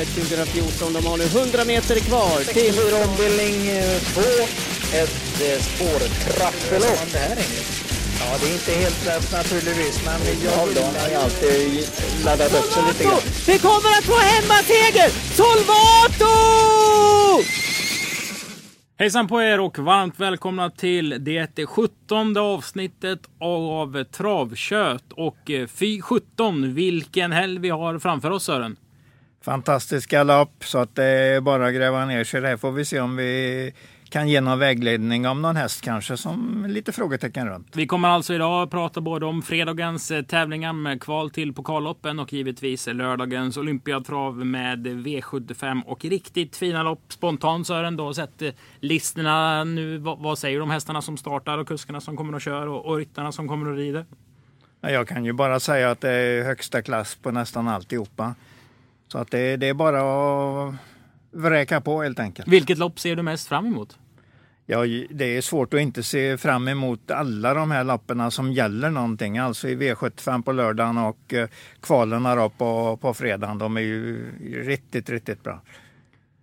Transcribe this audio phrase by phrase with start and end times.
[0.00, 0.92] Elitloppet 2014.
[0.92, 2.74] De har nu 100 meter kvar till...
[2.74, 3.56] 64 ombildning
[4.14, 4.20] 2.
[5.00, 7.00] Ett eh, spårtrappelopp.
[8.20, 10.66] Ja, det är inte helt lätt naturligtvis, men jag har
[11.10, 11.88] ju alltid
[12.24, 13.20] laddat upp sig lite grann.
[13.46, 15.08] Vi kommer att få hemmaseger!
[15.38, 16.34] Solvato!
[18.98, 25.12] Hejsan på er och varmt välkomna till det 17 avsnittet av Travkött.
[25.12, 28.76] Och eh, fy 17 vilken helg vi har framför oss Sören.
[29.44, 32.40] Fantastiska lopp så att det är bara att gräva ner sig.
[32.40, 33.72] Där får vi se om vi
[34.10, 37.76] kan ge någon vägledning om någon häst kanske som lite frågetecken runt.
[37.76, 42.32] Vi kommer alltså idag prata både om fredagens eh, tävlingar med kval till pokalloppen och
[42.32, 47.02] givetvis lördagens Olympiatrav med V75 och riktigt fina lopp.
[47.08, 48.50] Spontant Sören, du har sett eh,
[48.80, 49.98] listorna nu.
[49.98, 52.86] Vad, vad säger du om hästarna som startar och kuskarna som kommer och kör och,
[52.86, 54.04] och ryttarna som kommer och rider?
[54.80, 58.34] Jag kan ju bara säga att det är högsta klass på nästan alltihopa.
[59.12, 60.74] Så att det, det är bara att
[61.30, 62.48] vräka på helt enkelt.
[62.48, 63.98] Vilket lopp ser du mest fram emot?
[64.66, 68.90] Ja, det är svårt att inte se fram emot alla de här lapparna som gäller
[68.90, 69.38] någonting.
[69.38, 71.48] Alltså i V75 på lördagen och eh,
[71.80, 73.58] kvalen då på, på fredagen.
[73.58, 74.30] De är ju
[74.62, 75.60] riktigt, riktigt bra.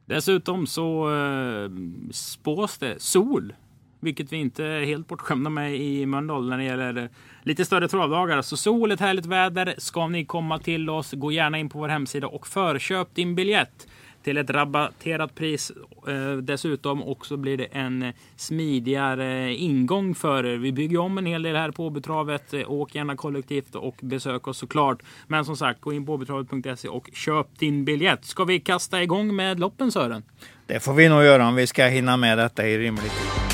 [0.06, 1.72] Dessutom så eh,
[2.11, 3.53] spås det sol,
[4.00, 7.09] vilket vi inte är helt bortskämda med i Mölndal när det gäller
[7.44, 8.42] lite större travdagar.
[8.42, 9.76] Så sol, ett härligt väder.
[9.78, 13.88] Ska ni komma till oss, gå gärna in på vår hemsida och förköp din biljett
[14.28, 15.72] till ett rabatterat pris.
[16.08, 20.58] Eh, dessutom också blir det en smidigare ingång för er.
[20.58, 22.53] Vi bygger om en hel del här på Åbytravet.
[22.53, 25.03] Eh, åk gärna kollektivt och besök oss såklart.
[25.28, 28.25] Men som sagt, gå in på åbytravet.se och köp din biljett.
[28.25, 30.23] Ska vi kasta igång med loppen Sören?
[30.66, 33.47] Det får vi nog göra om vi ska hinna med detta i rimlig tid.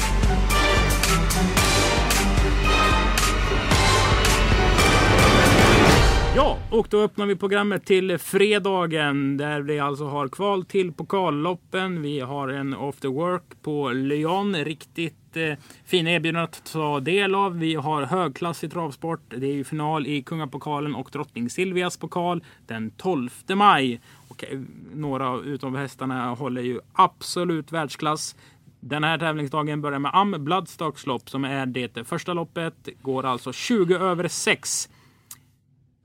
[6.35, 12.01] Ja, och då öppnar vi programmet till fredagen där vi alltså har kval till pokalloppen.
[12.01, 14.55] Vi har en after work på Lyon.
[14.55, 15.53] Riktigt eh,
[15.85, 17.59] fina erbjudanden att ta del av.
[17.59, 19.19] Vi har högklassig travsport.
[19.27, 24.01] Det är ju final i Kungapokalen och Drottning Silvias pokal den 12 maj.
[24.27, 24.59] Och eh,
[24.93, 28.35] några utav hästarna håller ju absolut världsklass.
[28.79, 32.89] Den här tävlingsdagen börjar med Am Bloodstocks lopp som är det första loppet.
[33.01, 34.89] Går alltså 20 över 6.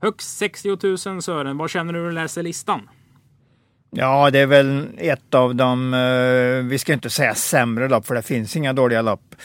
[0.01, 0.77] Högst 60
[1.09, 1.57] 000 Sören.
[1.57, 2.89] Vad känner du när du läser listan?
[3.91, 8.15] Ja, det är väl ett av de, eh, vi ska inte säga sämre lopp, för
[8.15, 9.35] det finns inga dåliga lopp.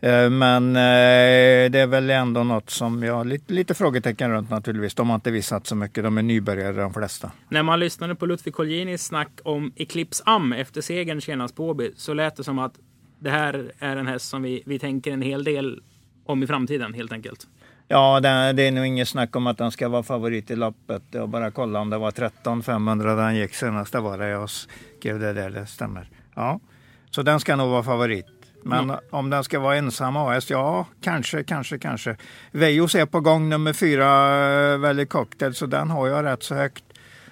[0.00, 4.50] Eh, men eh, det är väl ändå något som jag har lite, lite frågetecken runt
[4.50, 4.94] naturligtvis.
[4.94, 6.04] De har inte visat så mycket.
[6.04, 7.32] De är nybörjare de flesta.
[7.48, 11.92] När man lyssnade på Ludvig Colgjinis snack om Eclipse Am efter segern senast på Åby
[11.96, 12.72] så lät det som att
[13.18, 15.82] det här är en häst som vi, vi tänker en hel del
[16.26, 17.46] om i framtiden helt enkelt.
[17.92, 21.02] Ja, det, det är nog inget snack om att den ska vara favorit i loppet.
[21.10, 23.92] Jag bara kolla om det var 13 500 den gick senast.
[23.92, 26.08] Det var det jag skrev det där, det stämmer.
[26.34, 26.60] Ja,
[27.10, 28.26] så den ska nog vara favorit.
[28.62, 28.96] Men mm.
[29.10, 32.16] om den ska vara ensam AS, ja, kanske, kanske, kanske.
[32.50, 36.84] Vejos är på gång nummer fyra, Valley Cocktail, så den har jag rätt så högt.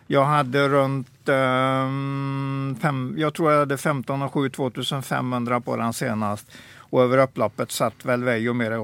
[0.07, 5.93] Jag hade runt, um, fem, jag tror jag hade 15 och 7 2500 på den
[5.93, 6.51] senast.
[6.79, 8.79] Och över upploppet satt väl Vejo mer,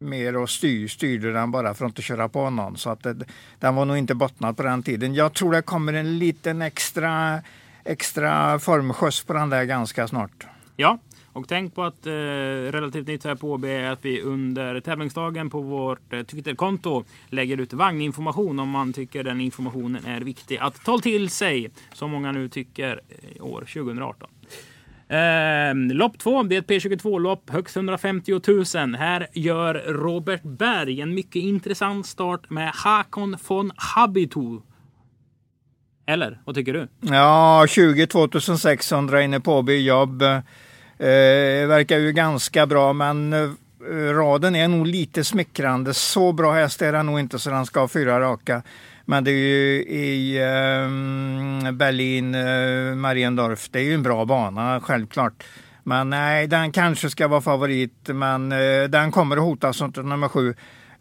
[0.00, 2.76] mer och styr, styrde den bara för att inte köra på någon.
[2.76, 3.16] Så att det,
[3.58, 5.14] den var nog inte bottnad på den tiden.
[5.14, 7.40] Jag tror det kommer en liten extra,
[7.84, 10.46] extra formskjuts på den där ganska snart.
[10.76, 10.98] Ja,
[11.32, 15.50] och tänk på att eh, relativt nytt här på OB är att vi under tävlingsdagen
[15.50, 20.84] på vårt eh, Twitterkonto lägger ut vagninformation om man tycker den informationen är viktig att
[20.84, 21.70] ta till sig.
[21.92, 24.28] Som många nu tycker eh, i eh, år 2018.
[25.10, 28.40] Eh, lopp två, det är ett P22-lopp, högst 150
[28.74, 28.94] 000.
[28.94, 34.60] Här gör Robert Berg en mycket intressant start med Hakon von Habitu.
[36.06, 36.88] Eller, vad tycker du?
[37.00, 38.28] Ja, 22
[38.58, 40.22] 600 inne på jobb.
[40.22, 43.50] Eh, verkar ju ganska bra, men eh,
[44.14, 45.94] raden är nog lite smickrande.
[45.94, 48.62] Så bra häst är den nog inte så den ska ha fyra raka.
[49.10, 54.80] Men det är ju i eh, Berlin, eh, Mariendorf, det är ju en bra bana
[54.80, 55.44] självklart.
[55.84, 60.28] Men nej, den kanske ska vara favorit, men eh, den kommer att hotas av nummer
[60.28, 60.48] sju.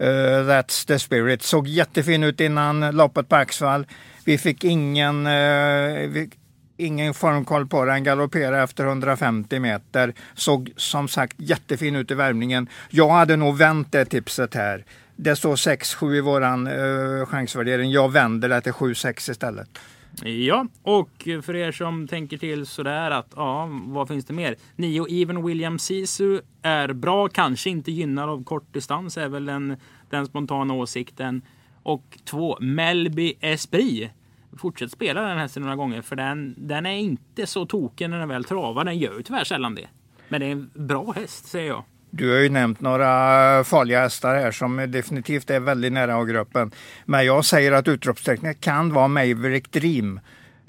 [0.02, 1.42] Uh, That's the spirit.
[1.42, 3.88] Såg jättefin ut innan loppet på Axvall.
[4.26, 6.30] Vi fick ingen, uh, vi,
[6.78, 8.04] ingen formkoll på den.
[8.04, 10.14] Galopperade efter 150 meter.
[10.34, 12.68] Såg som sagt jättefin ut i värmningen.
[12.90, 14.86] Jag hade nog vänt det tipset här.
[15.22, 17.92] Det står 6-7 i våran eh, chansvärdering.
[17.92, 19.80] Jag vänder det till 7-6 istället.
[20.24, 21.10] Ja, och
[21.44, 24.56] för er som tänker till sådär att ja, vad finns det mer?
[24.76, 25.06] 9.
[25.10, 29.78] Even William Sisu är bra, kanske inte gynnad av kort distans är väl den,
[30.10, 31.42] den spontana åsikten.
[31.84, 32.58] Och 2.
[32.62, 34.12] Melby Esprit
[34.58, 38.30] fortsätt spela den hästen några gånger för den, den är inte så tokig när den
[38.30, 38.86] väl travar.
[38.86, 39.88] Den gör ju tyvärr sällan det.
[40.30, 41.84] Men det är en bra häst säger jag.
[42.12, 46.72] Du har ju nämnt några farliga hästar här som definitivt är väldigt nära gruppen.
[47.06, 50.20] Men jag säger att utropstecknet kan vara Maverick Dream.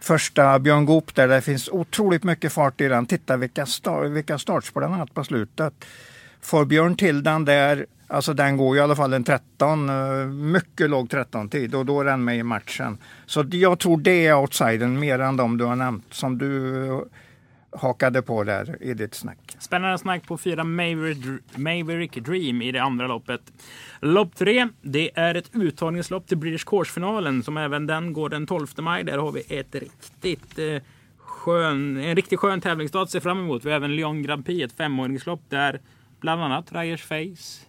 [0.01, 3.07] Första Björn Goop där det finns otroligt mycket fart i den.
[3.07, 5.85] Titta vilka, star vilka startspår den har haft på slutet.
[6.41, 10.27] Får Björn till den där, alltså den går ju i alla fall en 13, eh,
[10.27, 12.99] mycket låg 13-tid och då är den med i matchen.
[13.27, 17.05] Så jag tror det är outsidern mer än de du har nämnt som du
[17.73, 19.57] hakade på där i ditt snack.
[19.59, 23.53] Spännande snack på fyra Maverick, Dream i det andra loppet.
[24.01, 28.67] Lopp tre, det är ett uttagningslopp till British Course-finalen som även den går den 12
[28.79, 29.05] maj.
[29.05, 30.83] Där har vi ett riktigt eh,
[31.17, 33.65] skön, en riktigt skön tävlingsdag att se fram emot.
[33.65, 35.81] Vi har även Lyon Grand Prix, ett femåringslopp där
[36.21, 37.67] bland annat Ryers Face,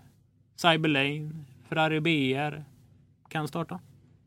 [0.56, 1.32] Cyber Lane,
[1.70, 2.64] Ferrari BR
[3.30, 3.80] kan starta.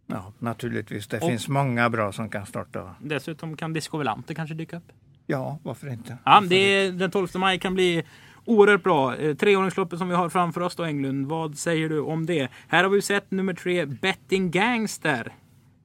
[0.06, 1.06] Ja, naturligtvis.
[1.06, 2.94] Det Och finns många bra som kan starta.
[3.00, 4.92] Dessutom kan Disco Volante kanske dyka upp.
[5.26, 6.18] Ja, varför inte?
[6.24, 8.02] Ja, det är, den 12 maj kan bli
[8.44, 9.16] oerhört bra.
[9.16, 11.26] Eh, treåringsloppet som vi har framför oss då Englund.
[11.26, 12.48] Vad säger du om det?
[12.68, 15.32] Här har vi sett nummer tre, Betting Gangster.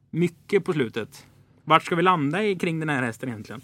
[0.10, 1.26] Mycket på slutet.
[1.64, 3.62] Vart ska vi landa i kring den här hästen egentligen?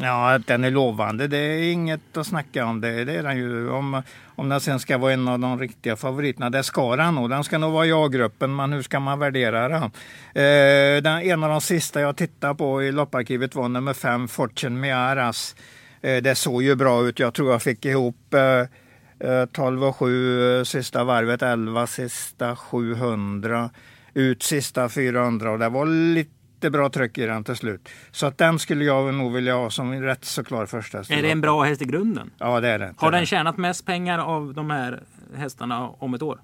[0.00, 2.80] Ja, att den är lovande, det är inget att snacka om.
[2.80, 3.70] Det, det är den ju.
[3.70, 7.30] Om, om den sen ska vara en av de riktiga favoriterna, det ska den nog.
[7.30, 9.82] Den ska nog vara i A-gruppen, men hur ska man värdera den?
[9.82, 11.22] Eh, den?
[11.22, 15.56] En av de sista jag tittade på i lopparkivet var nummer fem, Fortune Miaras.
[16.00, 17.18] Eh, det såg ju bra ut.
[17.18, 22.56] Jag tror jag fick ihop eh, eh 12 och 7 eh, sista varvet, 11 sista
[22.56, 23.70] 700
[24.14, 26.30] ut sista 400 och det var lite
[26.64, 27.88] jättebra tryck i den till slut.
[28.10, 31.10] Så att den skulle jag nog vilja ha som rätt så klar första häst.
[31.10, 32.30] Är det en bra häst i grunden?
[32.38, 32.94] Ja, det är det.
[32.96, 35.02] Har den tjänat mest pengar av de här
[35.36, 36.40] hästarna om ett år?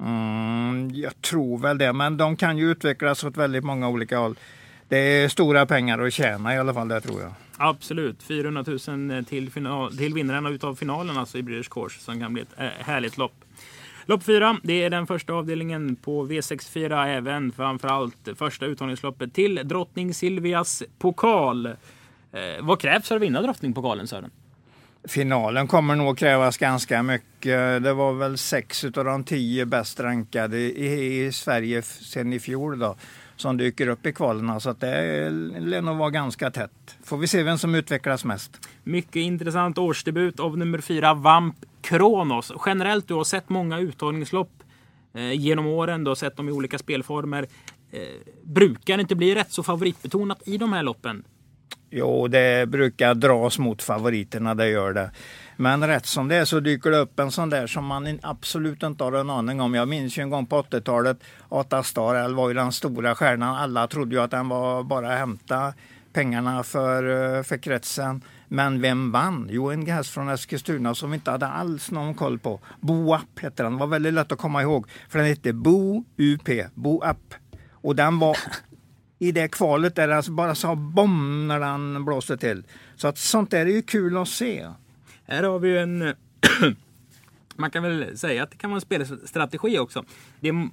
[0.00, 4.36] Mm, jag tror väl det, men de kan ju utvecklas åt väldigt många olika håll.
[4.88, 7.32] Det är stora pengar att tjäna i alla fall, det tror jag.
[7.56, 8.22] Absolut.
[8.22, 12.42] 400 000 till, final, till vinnarna utav finalen alltså i British Course som kan bli
[12.42, 13.45] ett äh, härligt lopp.
[14.08, 20.14] Lopp 4, det är den första avdelningen på V64 även framförallt första uttagningsloppet till drottning
[20.14, 21.66] Silvias pokal.
[21.66, 21.72] Eh,
[22.60, 24.30] vad krävs för att vinna drottningpokalen Sören?
[25.04, 27.82] Finalen kommer nog krävas ganska mycket.
[27.82, 32.78] Det var väl sex av de tio bäst rankade i, i Sverige sen i fjol
[32.78, 32.96] då,
[33.36, 34.60] som dyker upp i kvalen.
[34.60, 35.30] Så att det
[35.60, 36.96] lär nog vara ganska tätt.
[37.04, 38.68] Får vi se vem som utvecklas mest.
[38.84, 42.52] Mycket intressant årsdebut av nummer fyra, Vamp Kronos.
[42.66, 44.62] Generellt, du har sett många uttagningslopp
[45.14, 46.04] eh, genom åren.
[46.04, 47.46] Du har sett dem i olika spelformer.
[47.90, 48.00] Eh,
[48.42, 51.24] brukar det inte bli rätt så favoritbetonat i de här loppen?
[51.90, 55.10] Jo, det brukar dras mot favoriterna, det gör det.
[55.56, 58.82] Men rätt som det är så dyker det upp en sån där som man absolut
[58.82, 59.74] inte har en aning om.
[59.74, 61.18] Jag minns ju en gång på 80-talet,
[61.48, 63.56] Ata Star var ju den stora stjärnan.
[63.56, 65.74] Alla trodde ju att den var bara att hämta
[66.12, 68.22] pengarna för, eh, för kretsen.
[68.48, 69.48] Men vem vann?
[69.50, 72.60] Jo, en häst från Eskilstuna som vi inte hade alls någon koll på.
[72.80, 73.72] Boap hette den.
[73.72, 74.86] Det var väldigt lätt att komma ihåg.
[75.08, 77.34] För den hette Bo UP, Boap.
[77.72, 78.36] Och den var
[79.18, 82.64] i det kvalet där det alltså bara sa bom när den blåste till.
[82.96, 84.68] Så att sånt där är ju kul att se.
[85.24, 86.14] Här har vi en...
[87.56, 90.04] Man kan väl säga att det kan vara en spelstrategi också.
[90.40, 90.68] Det är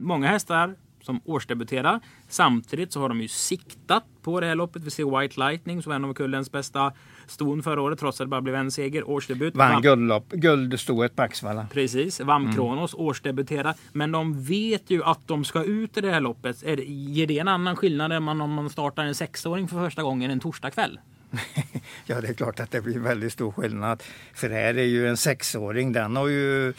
[0.00, 2.00] många hästar som årsdebuterar.
[2.28, 4.84] Samtidigt så har de ju siktat på det här loppet.
[4.84, 6.92] Vi ser White Lightning som en av kullens bästa
[7.26, 9.10] ston förra året trots att det bara blev en seger.
[9.10, 9.56] Årsdebut.
[9.56, 11.66] Vann guldlopp, guldstoet på Axvalla.
[11.72, 12.20] Precis.
[12.20, 12.54] Vam mm.
[12.54, 13.74] Kronos årsdebuterar.
[13.92, 16.62] Men de vet ju att de ska ut i det här loppet.
[16.62, 20.02] Är det, ger det en annan skillnad än om man startar en sexåring för första
[20.02, 21.00] gången en torsdagkväll?
[22.06, 24.02] ja, det är klart att det blir väldigt stor skillnad.
[24.34, 25.92] För det här är ju en sexåring.
[25.92, 26.74] Den har ju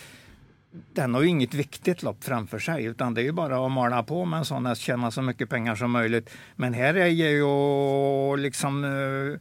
[0.94, 4.04] den har ju inget viktigt lopp framför sig utan det är ju bara att mala
[4.04, 6.30] på med en sån häst, tjäna så mycket pengar som möjligt.
[6.56, 9.40] Men här är ju liksom eh,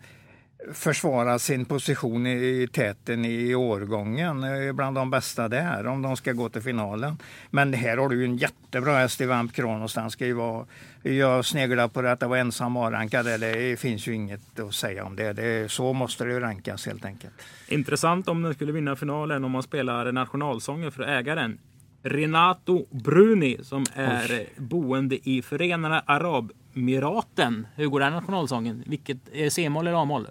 [0.73, 4.45] försvara sin position i täten i årgången,
[4.77, 7.19] bland de bästa där om de ska gå till finalen.
[7.51, 9.95] Men här har du ju en jättebra häst i Vamp Kronos.
[9.95, 10.67] Den ska ju vara,
[11.03, 13.27] jag sneglar på det att det var ensam A-rankad.
[13.27, 15.33] Det finns ju inget att säga om det.
[15.33, 15.71] det.
[15.71, 17.35] Så måste det ju rankas helt enkelt.
[17.69, 21.59] Intressant om den skulle vinna finalen om man spelar nationalsången för ägaren.
[22.03, 24.49] Renato Bruni som är Oj.
[24.57, 27.67] boende i Förenade Arabemiraten.
[27.75, 28.85] Hur går den nationalsången?
[28.87, 30.27] Vilket, är det C-moll eller A-moll?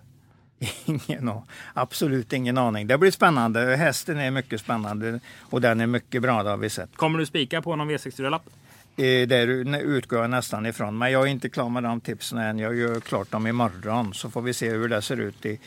[0.86, 1.32] Ingen,
[1.74, 2.88] absolut ingen aning.
[2.88, 3.76] Det blir spännande.
[3.76, 6.96] Hästen är mycket spännande och den är mycket bra, det har vi sett.
[6.96, 8.50] Kommer du spika på någon V64-lapp?
[8.96, 10.98] Eh, det utgår jag nästan ifrån.
[10.98, 12.60] Men jag är inte klar med de tipsen än.
[12.60, 15.60] Jag gör klart dem imorgon så får vi se hur det ser ut i,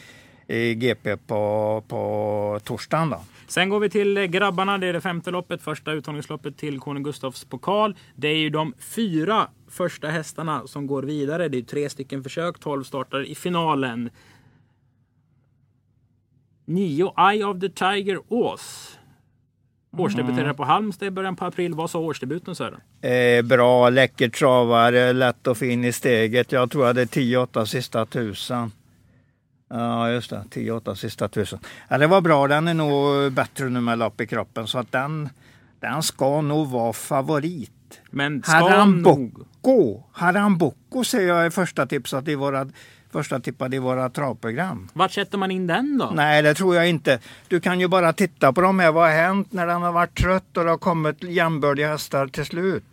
[0.47, 3.11] i GP på, på torsdagen.
[3.11, 3.21] Då.
[3.47, 4.79] Sen går vi till grabbarna.
[4.79, 7.97] Det är det femte loppet, första uttagningsloppet till Konung Gustavs pokal.
[8.15, 11.49] Det är ju de fyra första hästarna som går vidare.
[11.49, 14.11] Det är tre stycken försök, 12 startar i finalen.
[16.75, 18.99] Nio Eye of the Tiger Ås.
[19.97, 20.57] Årsdebuterade mm.
[20.57, 21.75] på Halmstad i början på april.
[21.75, 22.81] Vad sa årsdebuten Sören?
[23.01, 26.53] Eh, bra, läcker travare, lätt och fin i steget.
[26.53, 28.73] Jag tror jag hade 10-8 sista tusen.
[29.71, 31.59] Ja just det, 10-8 sista tusen.
[31.89, 34.93] Ja, det var bra, den är nog bättre nu med lopp i kroppen så att
[34.93, 35.29] den,
[35.81, 38.01] den ska nog vara favorit.
[38.11, 40.03] Men ska Haramboko, nog...
[40.13, 42.67] Haramboko ser jag är första tipsat i våra
[43.13, 44.89] första tippade i våra travprogram.
[44.93, 46.11] Vart sätter man in den då?
[46.15, 47.19] Nej, det tror jag inte.
[47.49, 48.93] Du kan ju bara titta på de här.
[48.93, 52.45] Vad har hänt när den har varit trött och det har kommit jämbördiga hästar till
[52.45, 52.85] slut?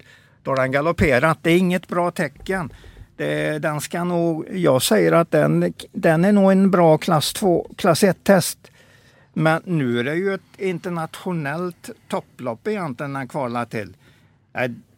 [0.44, 1.38] Då har den galopperat.
[1.42, 2.74] Det är inget bra tecken.
[3.18, 7.68] Det, den ska nog, jag säger att den, den är nog en bra klass 2,
[7.78, 8.72] klass 1-test.
[9.34, 13.94] Men nu är det ju ett internationellt topplopp egentligen den kvalar till.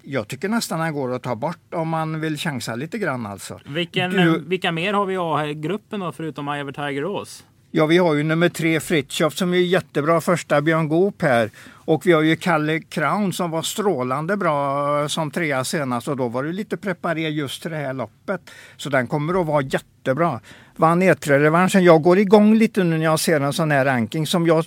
[0.03, 3.59] Jag tycker nästan den går att ta bort om man vill chansa lite grann alltså.
[3.65, 7.43] Vilken, du, vilka mer har vi i gruppen då förutom Iver Tiger Rose?
[7.73, 11.49] Ja, vi har ju nummer tre Fritiof som är jättebra första Björn Goop här.
[11.85, 16.27] Och vi har ju Kalle Crown som var strålande bra som trea senast och då
[16.27, 18.41] var det lite preparerad just till det här loppet.
[18.77, 20.39] Så den kommer att vara jättebra.
[20.75, 21.83] Vann E3-revanschen.
[21.83, 24.65] Jag går igång lite nu när jag ser en sån här ranking som jag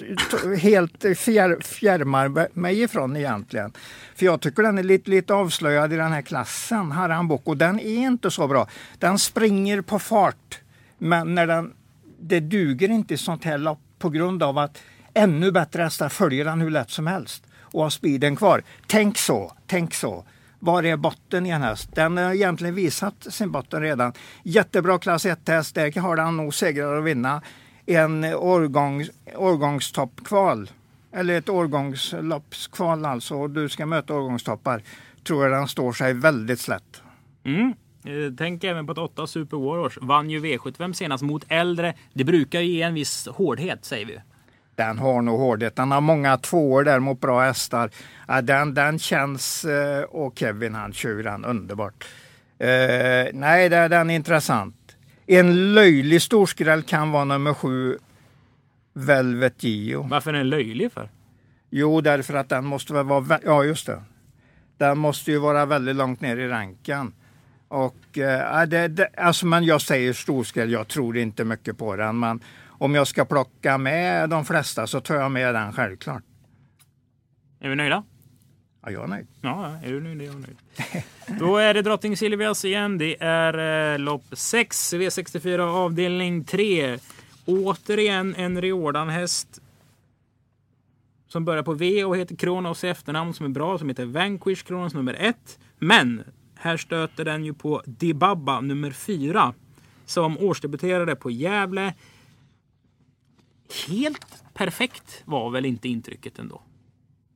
[0.59, 3.73] helt fjär, fjärmar mig ifrån egentligen.
[4.17, 7.81] För jag tycker den är lite, lite avslöjad i den här klassen, Harambok, och den
[7.81, 8.69] är inte så bra.
[8.99, 10.59] Den springer på fart,
[10.99, 11.73] men när den,
[12.21, 14.83] det duger inte i sånt här lopp på grund av att
[15.15, 18.63] ännu bättre hästar följer den hur lätt som helst och har speeden kvar.
[18.87, 20.25] Tänk så, tänk så.
[20.59, 21.89] Var är botten i en häst?
[21.95, 24.13] Den har egentligen visat sin botten redan.
[24.43, 27.43] Jättebra klass 1-häst, där har den nog segrar att vinna.
[27.87, 29.07] En årgång,
[29.37, 30.71] årgångstoppkval,
[31.13, 34.83] eller ett årgångsloppskval alltså, och du ska möta årgångstoppar.
[35.27, 37.03] Tror jag den står sig väldigt slätt.
[37.45, 37.75] Mm.
[38.05, 41.95] Eh, tänk även på att 8 Super Warriors vann ju V75 senast mot äldre.
[42.13, 44.19] Det brukar ju ge en viss hårdhet säger vi.
[44.75, 45.77] Den har nog hårdhet.
[45.77, 47.91] Den har många tvåor där mot bra hästar.
[48.43, 52.05] Den, den känns, eh, och Kevin han kör den underbart.
[52.61, 54.97] Uh, nej, den är intressant.
[55.27, 57.99] En löjlig storskräll kan vara nummer sju,
[58.93, 60.07] Velvet Gio.
[60.11, 61.11] Varför är den löjlig för?
[61.71, 64.03] Jo, därför att den måste väl vara, ja just det.
[64.77, 67.13] Den måste ju vara väldigt långt ner i ranken.
[67.75, 72.19] Och, uh, det, det, alltså, men jag säger storskräll, jag tror inte mycket på den.
[72.19, 76.23] Men om jag ska plocka med de flesta så tar jag med den självklart.
[77.61, 78.05] Är vi nöjda?
[78.83, 79.27] Ja, jag är nöjd.
[79.41, 80.57] Ja, är du nöjd är jag nöjd.
[81.41, 82.99] Då är det drottning Silvias igen.
[82.99, 86.99] Det är eh, lopp 6, V64 avdelning 3.
[87.47, 89.61] Återigen en Riordan-häst
[91.29, 94.63] som börjar på V och heter Kronos i efternamn som är bra, som heter Vanquish
[94.65, 95.59] Kronos nummer 1.
[95.79, 96.25] Men
[96.65, 99.55] här stöter den ju på Dibaba nummer 4
[100.07, 101.95] som årsdebuterade på Gävle
[103.89, 106.63] helt perfekt var väl inte intrycket ändå?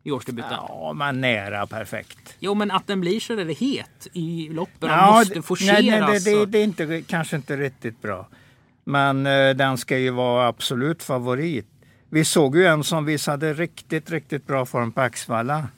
[0.03, 0.53] I årsdebuten.
[0.53, 2.37] Ja, men nära perfekt.
[2.39, 5.81] Jo, men att den blir så där het i loppen ja, måste forceras.
[5.81, 8.29] Nej, nej det, det, det, är inte, kanske inte riktigt bra.
[8.85, 11.67] Men uh, den ska ju vara absolut favorit.
[12.11, 15.69] Vi såg ju en som visade riktigt, riktigt bra form på Axvalla.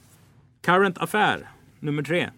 [0.61, 2.29] Current Affair, nummer tre.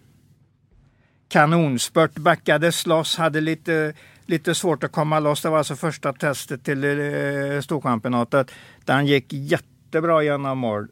[1.28, 3.94] Kanonspurt, backades loss, hade lite
[4.26, 5.42] lite svårt att komma loss.
[5.42, 8.50] Det var alltså första testet till eh, Storchampionatet.
[8.84, 10.88] Den gick jättebra genom mål.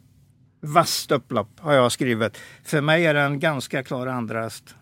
[0.61, 2.37] Vasst upplopp har jag skrivit.
[2.63, 4.75] För mig är det en ganska klar andra häst.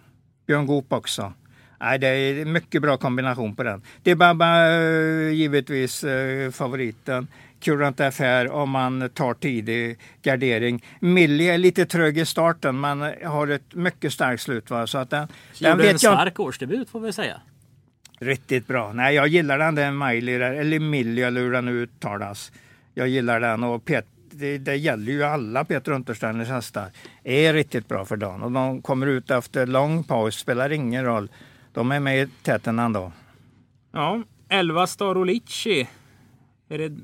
[0.48, 1.34] Björn Goop också.
[1.80, 3.82] Nej, det är mycket bra kombination på den.
[4.04, 7.28] Det är bara eh, givetvis eh, favoriten.
[7.64, 10.86] Current Affair om man tar tidig gardering.
[11.00, 14.70] Millie är lite trög i starten men har ett mycket starkt slut.
[14.70, 14.88] Va?
[14.88, 15.28] Så att den,
[15.60, 16.46] den vet en stark jag...
[16.46, 17.42] årsdebut får vi säga.
[18.20, 18.94] Riktigt bra.
[18.94, 22.52] Nej, jag gillar den där Miley, eller Millie eller hur den nu uttalas.
[22.94, 26.92] Jag gillar den och Pet, det, det gäller ju alla Peter Untersteiners hästar.
[27.24, 31.30] är riktigt bra för dagen och de kommer ut efter lång paus, spelar ingen roll.
[31.74, 33.12] De är med i täten ändå.
[33.92, 35.88] Ja, 11 Starolici.
[36.70, 36.98] Är det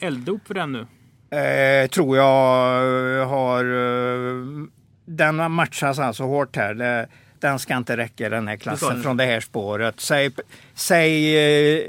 [0.00, 0.86] elddop för den nu?
[1.38, 3.64] Eh, tror jag har...
[3.64, 4.66] Eh,
[5.04, 6.74] den matchas alltså hårt här.
[6.74, 7.08] Det,
[7.40, 10.00] den ska inte räcka i den här klassen från det här spåret.
[10.00, 10.30] Säg,
[10.74, 11.36] säg
[11.76, 11.84] eh,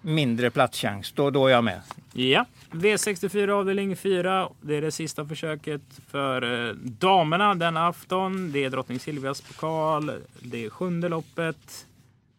[0.00, 1.80] mindre platschans, då, då är jag med.
[2.12, 4.48] Ja, V64 avdelning 4.
[4.60, 8.52] Det är det sista försöket för eh, damerna denna afton.
[8.52, 10.12] Det är drottning Silvias pokal.
[10.40, 11.86] Det är sjunde loppet.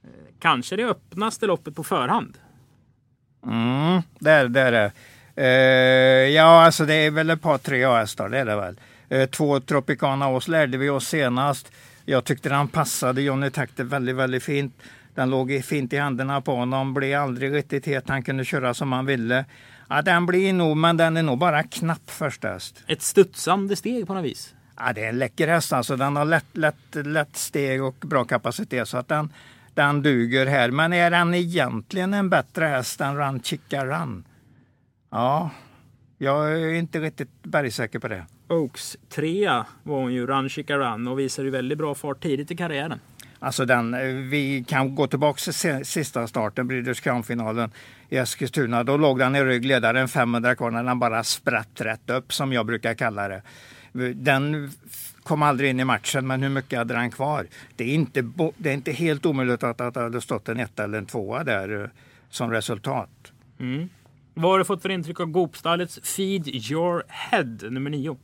[0.03, 0.09] Eh,
[0.39, 2.37] kanske det öppnaste loppet på förhand.
[3.45, 4.61] Mm, det är det.
[4.61, 4.91] Är.
[5.37, 8.79] Uh, ja, alltså det är väl ett par tre A-hästar, det är det väl.
[9.13, 11.71] Uh, två Tropicana Ås lärde vi oss senast.
[12.05, 14.73] Jag tyckte den passade Johnny Takter väldigt, väldigt fint.
[15.15, 18.09] Den låg fint i händerna på honom, blev aldrig riktigt het.
[18.09, 19.45] Han kunde köra som han ville.
[19.89, 22.83] Ja, den blir nog, men den är nog bara knapp första häst.
[22.87, 24.53] Ett studsande steg på något vis.
[24.77, 25.95] Ja, det är en läcker häst alltså.
[25.95, 29.33] Den har lätt, lätt, lätt steg och bra kapacitet så att den,
[29.73, 30.71] den duger här.
[30.71, 34.23] Men är den egentligen en bättre häst än Run Chica Run?
[35.11, 35.49] Ja,
[36.17, 38.25] jag är inte riktigt bergsäker på det.
[38.47, 42.51] Oaks trea var hon ju, Run Chica Run, och visade ju väldigt bra fart tidigt
[42.51, 42.99] i karriären.
[43.39, 43.91] Alltså den,
[44.29, 47.71] vi kan gå tillbaka till sista starten, Breeders Crown-finalen
[48.09, 48.83] i Eskilstuna.
[48.83, 52.65] Då låg den i ryggledaren 500 kvar när den bara spratt rätt upp som jag
[52.65, 53.41] brukar kalla det.
[54.13, 54.71] Den
[55.23, 57.47] kom aldrig in i matchen, men hur mycket hade den kvar?
[57.75, 60.83] Det är inte, det är inte helt omöjligt att, att det hade stått en etta
[60.83, 61.89] eller en tvåa där eh,
[62.29, 63.09] som resultat.
[63.59, 63.89] Mm.
[64.33, 68.17] Vad har du fått för intryck av Gopstallets Feed Your Head nummer nio?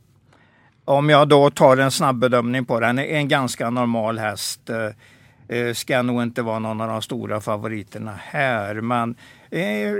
[0.84, 4.70] Om jag då tar en snabb bedömning på den, en ganska normal häst.
[4.70, 9.16] Eh, eh, ska nog inte vara någon av de stora favoriterna här, men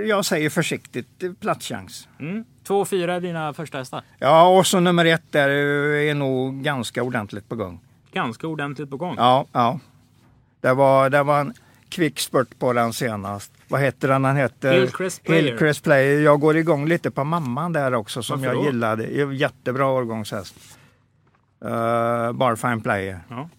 [0.07, 2.07] jag säger försiktigt platschans.
[2.19, 2.45] Mm.
[2.69, 4.01] Två och fyra är dina första hästar?
[4.19, 7.79] Ja, och så nummer ett där är nog ganska ordentligt på gång.
[8.11, 9.15] Ganska ordentligt på gång?
[9.17, 9.79] Ja, ja.
[10.61, 11.53] Det var, det var en
[11.89, 13.51] kvick spurt på den senast.
[13.67, 14.21] Vad heter den?
[14.21, 15.43] Den heter Hillcrest Player.
[15.43, 16.19] Hillcrest Player.
[16.21, 18.65] Jag går igång lite på mamman där också som Varför jag då?
[18.65, 19.05] gillade.
[19.35, 20.55] Jättebra årgångshäst.
[21.65, 23.19] Uh, Barfine Player.
[23.29, 23.49] Ja.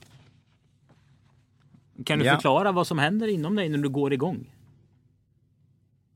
[2.04, 2.34] Kan du Ja.
[2.34, 4.46] förklara vad som händer inom dig när du går igång?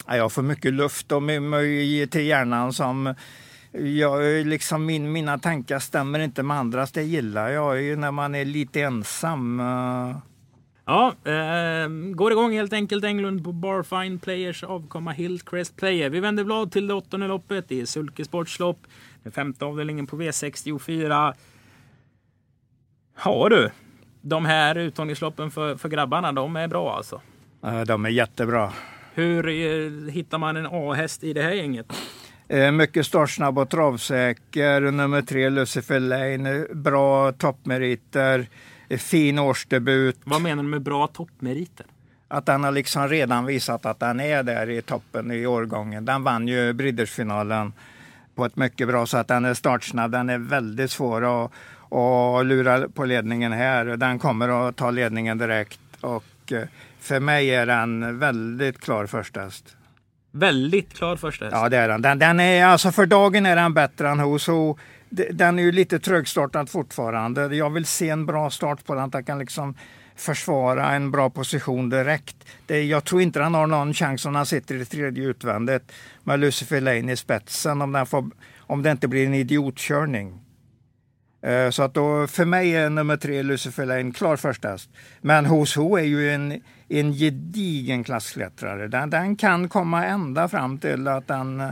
[0.07, 3.15] Ja, jag får mycket luft och my- till hjärnan som
[3.73, 6.93] jag, liksom min, mina tankar stämmer inte med andras.
[6.93, 9.61] Det gillar jag ju när man är lite ensam.
[9.61, 10.17] eh.
[10.87, 16.11] Ja, eh, går igång helt enkelt Englund på Barfine Players avkomma Hillcrest Player.
[16.11, 17.73] Vi vänder blad till det åttonde loppet.
[17.73, 18.79] Är Sulke Sportslopp.
[19.23, 21.35] Den femte avdelningen på V64.
[23.25, 23.71] Ja du,
[24.21, 27.21] de här uttagningsloppen för, för grabbarna, de är bra alltså.
[27.87, 28.73] De är jättebra.
[29.15, 31.87] Hur hittar man en A-häst i det här gänget?
[32.49, 34.81] Eh, Mycket startsnabb och travsäker.
[34.81, 36.67] Nummer tre Lucifer Lane.
[36.75, 38.47] Bra toppmeriter.
[38.89, 40.17] eh, Fin årsdebut.
[40.25, 41.87] Vad menar du med bra toppmeriter?
[42.29, 46.05] Att den har liksom redan visat att den är där i toppen i årgången.
[46.05, 47.73] Den vann ju Breeders-finalen
[48.35, 49.29] på ett mycket bra sätt.
[49.29, 50.11] Den är startsnabb.
[50.11, 51.51] Den är väldigt svår att,
[51.93, 53.85] att lura på ledningen här.
[53.85, 55.81] Den kommer att ta ledningen direkt.
[56.01, 56.63] Och eh,
[57.05, 59.77] för mig är den väldigt klar första häst.
[60.33, 61.57] Väldigt klar första häst.
[61.57, 62.03] Ja, det är den.
[62.03, 62.19] den.
[62.19, 64.77] Den är, alltså för dagen är den bättre än Hoso.
[65.31, 67.57] Den är ju lite trögstartad fortfarande.
[67.57, 69.05] Jag vill se en bra start på den.
[69.05, 69.75] Att den kan liksom
[70.17, 72.37] försvara en bra position direkt.
[72.67, 76.41] Det, jag tror inte den har någon chans om han sitter i tredje utvändigt med
[76.41, 80.41] Lucifer Lane i spetsen om, den får, om det inte blir en idiotkörning.
[81.43, 84.91] Eh, Så att då, för mig är nummer tre Lucifer Lane klar första häst.
[85.21, 86.63] Men Hos Ho är ju en,
[87.01, 88.89] en gedigen klassklättrare.
[88.89, 91.63] Den, den kan komma ända fram till att den,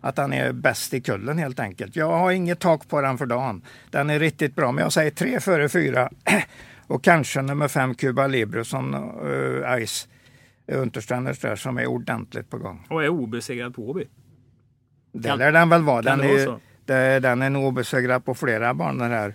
[0.00, 1.96] att den är bäst i kullen helt enkelt.
[1.96, 3.62] Jag har inget tak på den för dagen.
[3.90, 6.10] Den är riktigt bra, men jag säger tre före fyra.
[6.86, 10.08] Och kanske nummer fem Cuba Libre som uh, Ice
[10.72, 12.86] Untersteiners där som är ordentligt på gång.
[12.90, 14.04] Och är obesegrad på Åby.
[15.12, 16.02] Det lär den väl vara.
[16.02, 19.34] Den är, det, den är nog obesegrad på flera banor här.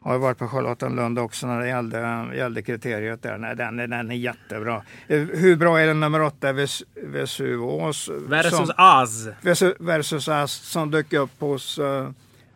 [0.00, 3.38] Har ju varit på Charlottenlund också när det gällde, gällde kriteriet där.
[3.38, 4.82] Nej, den, är- den är jättebra.
[5.06, 8.08] Eh, Hur bra är den nummer åtta, Ves- Vesuvås?
[8.08, 9.28] Versus som, Az.
[9.42, 12.10] Vesu- versus Ast som dök upp hos, uh,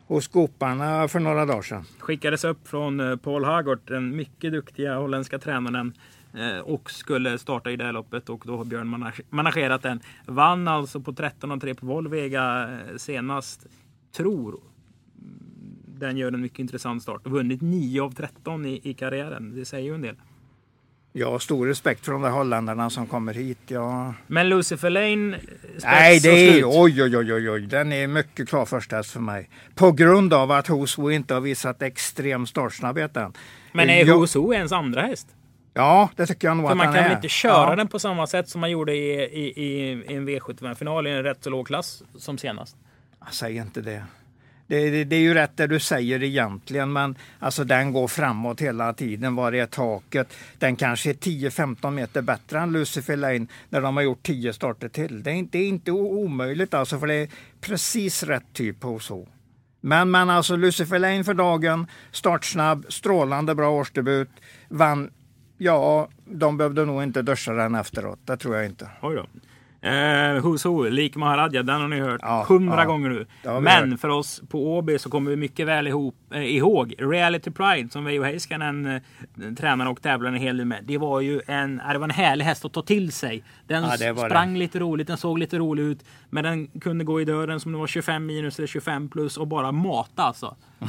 [0.07, 1.85] hos Skoparna för några dagar sedan.
[1.99, 5.93] skickades upp från eh, Paul Hagort, den mycket duktiga holländska tränaren.
[6.35, 10.01] eh, Och skulle starta i det här loppet och då har Björn manage- managerat den.
[10.27, 13.67] Vann alltså på 13,3 på Volvega eh, senast.
[14.17, 14.61] Tror
[16.03, 17.21] den gör en mycket intressant start.
[17.27, 19.55] Vunnit 9 av 13 i, i karriären.
[19.57, 20.17] Det säger ju en del.
[21.25, 23.59] Har stor respekt för de där holländarna som kommer hit.
[23.67, 24.15] Jag...
[24.27, 25.41] Men Lucifer Lane, eh,
[25.85, 29.11] Nej, det och är, oj, oj, oj, oj, oj, den är mycket klar första häst
[29.11, 29.51] för mig.
[29.75, 33.33] På grund av att Hosbo inte har visat extrem startsnabbhet än.
[33.73, 35.29] Men är Jag- Hoso ens andra häst?
[35.75, 37.09] Ja, det tycker jag nog För att man han kan är.
[37.09, 37.77] väl inte köra ja.
[37.77, 41.23] den på samma sätt som man gjorde i, i, i, i en V75-final i en
[41.23, 42.77] rätt så låg klass som senast.
[43.31, 44.05] Säg inte det.
[44.67, 45.05] Det, det.
[45.05, 49.35] det är ju rätt det du säger egentligen, men alltså den går framåt hela tiden.
[49.35, 50.35] Var är taket?
[50.59, 54.89] Den kanske är 10-15 meter bättre än Lucifer Lane när de har gjort 10 starter
[54.89, 55.23] till.
[55.23, 57.29] Det är inte, det är inte omöjligt alltså, för det är
[57.61, 59.29] precis rätt typ på så.
[59.81, 64.29] Men, men alltså Lucifer Lane för dagen, startsnabb, strålande bra årsdebut,
[64.69, 65.11] vann.
[65.59, 68.89] Ja, de behövde nog inte duscha den efteråt, det tror jag inte.
[69.03, 69.27] Oj då.
[69.85, 72.85] Uh, Who's Who, Lik Maharadja, den har ni hört Ja, hundra ja.
[72.85, 73.27] gånger nu.
[73.43, 74.01] Det Men hört.
[74.01, 78.05] för oss på Åby så kommer vi mycket väl ihop, eh, ihåg Reality Pride som
[78.05, 79.01] Veijo Heiskanen eh,
[79.59, 80.85] tränade och tävlade en hel del med.
[80.85, 83.45] Det var ju en, det var en härlig häst att ta till sig.
[83.67, 86.05] Den Ja, det sprang lite roligt, den såg lite rolig ut.
[86.31, 89.47] Men den kunde gå i dörren som det var 25 minus eller 25 plus och
[89.47, 90.57] bara mata alltså.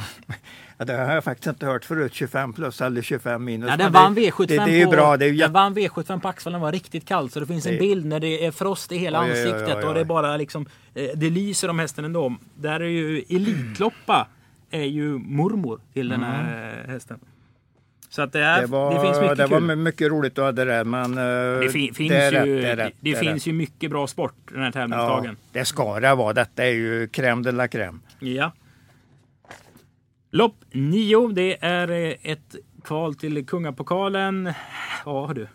[0.78, 3.70] Ja, det har jag faktiskt inte hört förut, 25 plus eller 25 minus.
[3.70, 5.16] Ja, den det- vann V75 det, det är ju på, bra.
[5.16, 5.52] Det är ju den jätte...
[5.52, 7.32] vann V75 på Axvallen, var riktigt kallt.
[7.32, 9.50] Så det finns en Det- bild när det är frost i hela Oj, oj, oj,
[9.52, 12.34] ansiktet oj, och det är bara liksom, eh, det lyser om hästen ändå.
[12.54, 14.26] Där är ju Elitloppa
[14.70, 17.18] är ju mormor till den här eh, hästen.
[18.08, 19.76] Så att det, är, Det var, det finns mycket det var kul.
[19.76, 22.94] mycket roligt du hade det, men eh, Det, fi, finns det ju, rätt, det rätt,
[23.00, 23.46] det finns rätt.
[23.46, 25.36] ju mycket bra sport den här Ja, tävlingsdagen.
[25.52, 26.32] det ska det vara.
[26.32, 27.98] Detta är ju crème de la crème.
[28.18, 28.52] Ja.
[30.30, 34.52] Lopp 9, det är ett kval till Kungapokalen.
[35.04, 35.46] Ja du.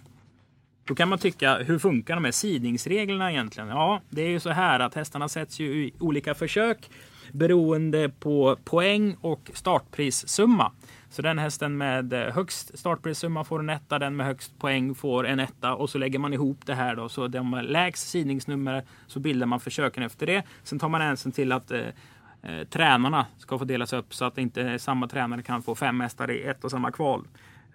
[0.90, 3.70] Då kan man tycka, hur funkar de här sidningsreglerna egentligen?
[3.70, 6.90] Ja, det är ju så här att hästarna sätts ju i olika försök
[7.32, 10.72] beroende på poäng och startprissumma.
[11.10, 15.28] Så den hästen med eh, högst startprissumma får en etta, den med högst poäng får
[15.28, 17.10] en etta och så lägger man ihop det här då.
[17.10, 20.44] Så de med lägst sidningsnummer så bildar man försöken efter det.
[20.64, 21.80] Sen tar man hänsyn till att eh,
[22.44, 26.32] eh tränarna ska få delas upp så att inte samma tränare kan få fem hästar
[26.32, 27.26] i ett och samma kval.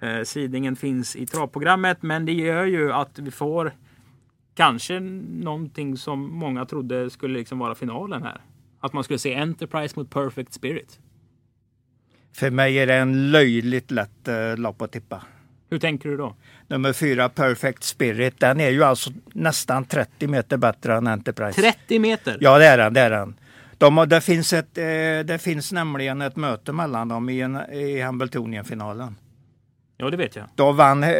[0.04, 3.72] Eh, sidningen finns i travprogrammet men det gör ju att vi får
[4.54, 8.40] kanske någonting som många trodde skulle liksom vara finalen här.
[8.80, 10.98] Att man skulle se Enterprise mot Perfect Spirit.
[12.32, 15.22] För mig är det en löjligt lätt eh, lopp att tippa.
[15.70, 16.34] Hur tänker du då?
[16.68, 21.60] Nummer fyra, Perfect Spirit, den är ju alltså nästan 30 meter bättre än Enterprise.
[21.60, 22.38] 30 meter!
[22.40, 22.94] Ja, det är den.
[22.94, 23.34] Det, är den.
[23.78, 24.84] De, har- det, finns ett, eh,
[25.24, 29.16] det finns nämligen ett möte mellan dem i, en, i Hambletonian-finalen.
[29.96, 30.44] Ja, det vet jag.
[30.54, 31.10] Då vann eh,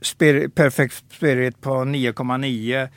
[0.00, 2.88] Spirit, Perfect Spirit på 9,9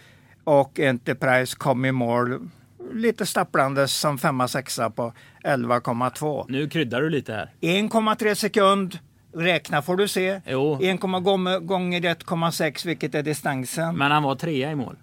[0.44, 2.50] och Enterprise kom i mål
[2.94, 5.13] lite stapplandes som femma, sexa på
[5.44, 6.46] 11,2.
[6.50, 7.50] Nu kryddar du lite här.
[7.62, 9.00] 1,3 sekund.
[9.34, 10.41] Räkna får du se.
[10.46, 10.80] Jo.
[10.82, 13.98] 1, gånger gånger 1,6 vilket är distansen.
[13.98, 14.96] Men han var trea i mål.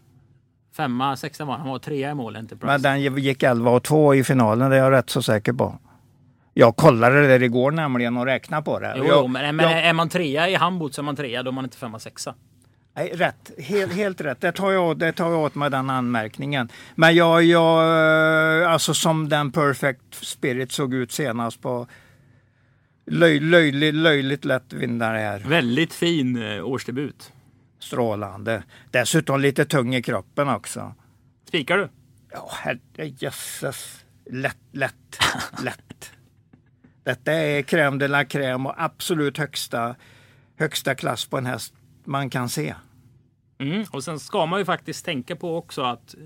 [0.77, 1.61] Femma, sexa var han.
[1.61, 2.67] Han var trea i mål, Enterprise.
[2.67, 5.79] Men den gick 11 och 2 i finalen, det är jag rätt så säker på.
[6.61, 8.95] Jag kollade det där igår nämligen och räknade på det.
[8.97, 11.51] Jo, jag, men, men jag, är man trea i handbot så är man trea, då
[11.51, 12.35] är man inte femma, sexa.
[12.97, 14.41] nej, rätt, helt, helt rätt.
[14.41, 16.69] Det tar, jag, det tar jag åt med den anmärkningen.
[16.95, 21.87] Men jag, jag, eh, alltså som den Perfect Spirit såg ut senast på
[23.07, 25.39] löj, löjligt, löjligt lätt vinnare här.
[25.39, 27.33] Väldigt fin eh, årsdebut.
[27.81, 28.63] Strålande.
[28.91, 30.95] Dessutom lite tung i kroppen också.
[31.49, 31.89] Spikar du?
[32.33, 34.05] Ja, herrejösses.
[34.31, 35.19] Lätt, lätt,
[35.63, 36.13] lätt.
[37.09, 39.97] Detta är crème de la crème och absolut högsta,
[40.59, 42.75] högsta klass på en häst man kan se.
[43.59, 43.85] Mm.
[43.91, 46.21] Och sen ska man ju faktiskt tänka på också att eh,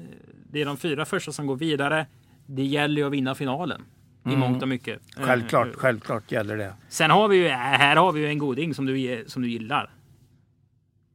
[0.50, 2.06] det är de fyra första som går vidare.
[2.46, 3.82] Det gäller ju att vinna finalen.
[4.24, 5.00] I mångt och mycket.
[5.18, 6.74] Eh, Självklart, eh, självklart gäller det.
[6.88, 9.90] Sen har vi ju, här har vi ju en goding som du, som du gillar.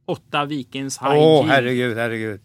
[0.05, 1.51] Åtta Vikings High Åh, G.
[1.51, 2.41] herregud, herregud.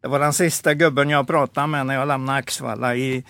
[0.00, 3.24] Det var den sista gubben jag pratade med när jag lämnade Axvalla i,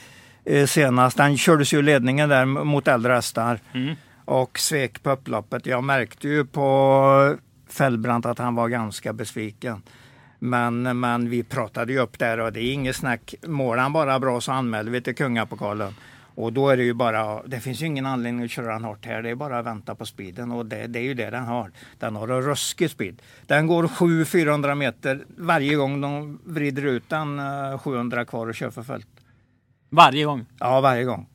[0.66, 1.16] senast.
[1.16, 3.94] Den kördes ju ledningen där mot äldre hästar Mm.
[4.24, 5.66] och svek på upploppet.
[5.66, 7.36] Jag märkte ju på
[7.70, 9.82] Fällbrant att han var ganska besviken.
[10.38, 13.34] Men, men vi pratade ju upp där och det är inget snack.
[13.46, 15.94] Mår han bara bra så anmäler vi till Kungapokalen.
[16.34, 19.06] Och då är det ju bara, det finns ju ingen anledning att köra den hårt
[19.06, 19.22] här.
[19.22, 21.70] Det är bara att vänta på speeden och det, det är ju det den har.
[21.98, 23.22] Den har en ruskig speed.
[23.46, 28.70] Den går 700-400 meter varje gång de vrider ut den eh, 700 kvar och kör
[28.70, 29.06] för fullt.
[29.90, 30.46] Varje gång.
[30.58, 31.26] Ja, varje gång.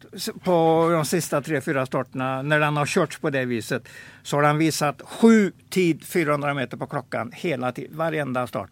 [0.44, 3.88] På de sista tre, fyra starterna, när den har körts på det viset,
[4.24, 8.72] så har den visat sju tid 400 meter på klockan hela tiden, varenda start.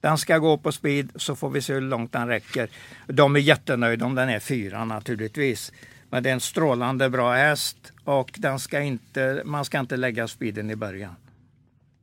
[0.00, 2.68] Den ska gå på speed så får vi se hur långt den räcker.
[3.06, 5.72] De är jättenöjda om den är fyra naturligtvis.
[6.10, 10.28] Men det är en strålande bra häst och den ska inte, man ska inte lägga
[10.28, 11.14] speeden i början.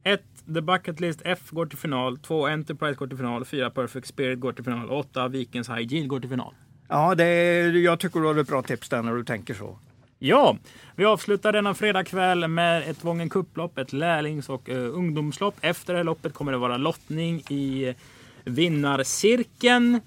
[0.03, 0.21] 1.
[0.53, 2.17] The Bucket List F går till final.
[2.17, 2.47] 2.
[2.47, 3.45] Enterprise går till final.
[3.45, 3.69] 4.
[3.69, 4.89] Perfect Spirit går till final.
[4.89, 5.27] 8.
[5.27, 6.53] Vikings High Yield går till final.
[6.89, 9.79] Ja, det jag tycker du har ett bra tips där när du tänker så.
[10.19, 10.57] Ja,
[10.95, 15.55] vi avslutar denna fredagkväll med ett Vången Cup-lopp, ett lärlings och uh, ungdomslopp.
[15.61, 17.95] Efter det här loppet kommer det vara lottning i
[18.43, 20.01] vinnarcirkeln.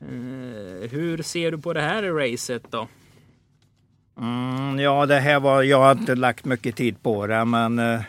[0.00, 2.88] Eh, hur ser du på det här racet då?
[4.20, 8.00] Mm, ja, det här var, jag har inte lagt mycket tid på det, men eh,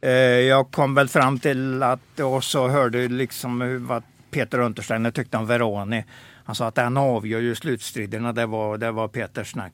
[0.00, 5.36] eh, jag kom väl fram till att, och så hörde liksom vad Peter Untersteiner tyckte
[5.36, 6.04] om Veroni.
[6.50, 9.72] Han sa att den avgör ju slutstriderna, det var, det var Peters snack.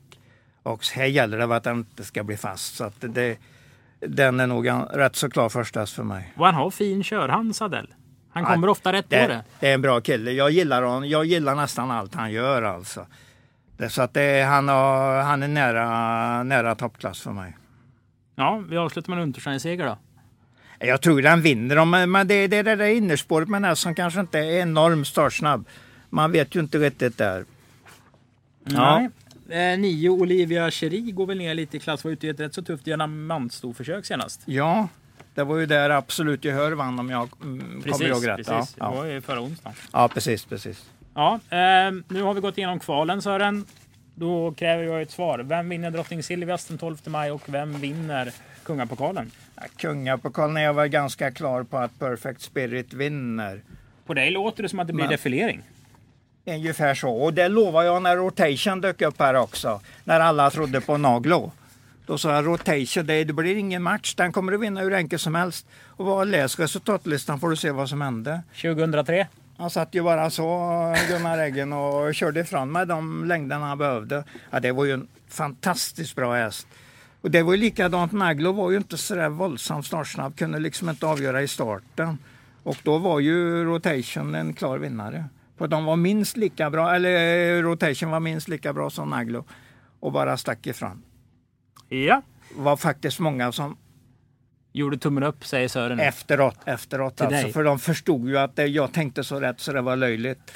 [0.63, 3.37] Och här gäller det att den inte ska bli fast, så att det,
[3.99, 6.33] den är nog rätt så klar första häst för mig.
[6.35, 7.93] Och han har fin körhand, Sadell.
[8.29, 9.43] Han kommer ofta rätt det, på det.
[9.59, 10.31] Det är en bra kille.
[10.31, 11.09] Jag gillar honom.
[11.09, 13.05] Jag gillar nästan allt han gör alltså.
[13.77, 17.57] Det, så att det, han, har, han är nära, nära toppklass för mig.
[18.35, 19.97] Ja, vi avslutar med en Untersteiner-seger då.
[20.79, 23.95] Jag tror den vinner, men men det, det är det där innerspåret med den som
[23.95, 25.65] kanske inte är enormt startsnabb.
[26.09, 27.45] Man vet ju inte riktigt där.
[28.63, 28.99] Ja.
[28.99, 29.73] Nej.
[29.73, 32.03] Eh, nio Olivia Cherie går väl ner lite i klass.
[32.03, 34.41] Var ute i ett rätt så tufft diamantstorförsök senast.
[34.45, 34.87] Ja,
[35.35, 38.37] det var ju där Absolut Gehör vann om jag mm, kommer ihåg rätt.
[38.37, 38.75] precis.
[38.79, 39.11] Ja, Det var ja.
[39.13, 39.75] ju förra onsdagen.
[39.93, 40.89] ja, precis, precis.
[41.15, 43.65] Ja, eh, nu har vi gått igenom kvalen Sören.
[44.15, 45.39] Då kräver jag ett svar.
[45.39, 48.31] Vem vinner Drottning Silvias den 12 maj och vem vinner
[48.63, 49.31] Kungapokalen?
[49.55, 53.61] Ja, Kungapokalen är jag väl ganska klar på att Perfect Spirit vinner.
[54.05, 55.61] På dig låter det som att det blir Men- defilering.
[56.47, 57.09] Ungefär så.
[57.09, 59.81] Och det lovar jag när Rotation dök upp här också.
[60.03, 61.51] När alla trodde på Naglo.
[62.05, 64.15] Då sa jag Rotation, det, blir ingen match.
[64.15, 65.67] Den kommer att vinna hur enkelt som helst.
[65.85, 68.41] Och läs resultatlistan får du se vad som hände.
[68.61, 69.27] 2003.
[69.57, 70.43] Han satt ju bara så,
[71.09, 74.23] Gunnar Eggen, och körde ifrån med de längderna han behövde.
[74.51, 76.67] Ja, det var ju en fantastiskt bra häst.
[77.21, 81.05] Och det var ju likadant, Naglo var ju inte sådär våldsamt startsnabb, kunde liksom inte
[81.05, 82.17] avgöra i starten.
[82.63, 85.25] Och då var ju Rotation en klar vinnare.
[85.57, 89.45] För de var minst lika bra, eller eh, Rotation var minst lika bra som Naglo.
[89.99, 91.03] Och bara stack ifrån.
[91.89, 92.21] Ja.
[92.55, 93.77] Det var faktiskt många som
[94.73, 95.99] Gjorde tummen upp säger Sören.
[95.99, 97.53] efteråt, efteråt Till alltså, dig.
[97.53, 100.51] för de förstod ju att det, jag tänkte så rätt så det var löjligt.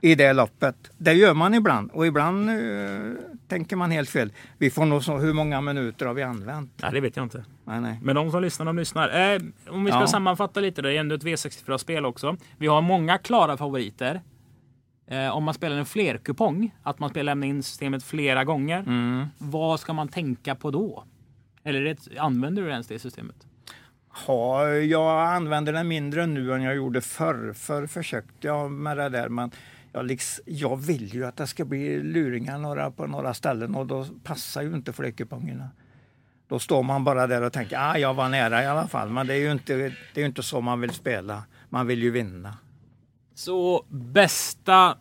[0.00, 0.76] I det loppet.
[0.98, 2.56] Det gör man ibland och ibland eh,
[3.48, 4.32] tänker man helt fel.
[4.58, 6.72] Vi får nog så, hur många minuter har vi använt?
[6.82, 7.44] Nej, det vet jag inte.
[7.66, 7.98] Nej, nej.
[8.02, 9.08] Men de som lyssnar, de lyssnar.
[9.34, 10.06] Eh, om vi ska Ja.
[10.06, 12.36] sammanfatta lite, då, det är ändå ett V64-spel också.
[12.58, 14.20] Vi har många klara favoriter.
[15.06, 18.78] Eh, om man spelar en flerkupong, att man spelar in systemet flera gånger.
[18.78, 19.26] Mm.
[19.38, 21.04] Vad ska man tänka på då?
[21.64, 23.36] Eller det, använder du ens det systemet?
[24.26, 27.52] Ja, jag använder den mindre nu än jag gjorde förr.
[27.52, 29.50] Förr försökte jag med det där men
[29.92, 33.86] jag, liksom, jag vill ju att det ska bli luringar några, på några ställen och
[33.86, 35.68] då passar ju inte flerkupongerna.
[36.48, 39.08] Då står man bara där och tänker ah, jag var nära i alla fall.
[39.08, 41.42] Men det är ju inte, det är inte så man vill spela.
[41.68, 42.54] Man vill ju vinna.
[43.34, 44.96] Så bästa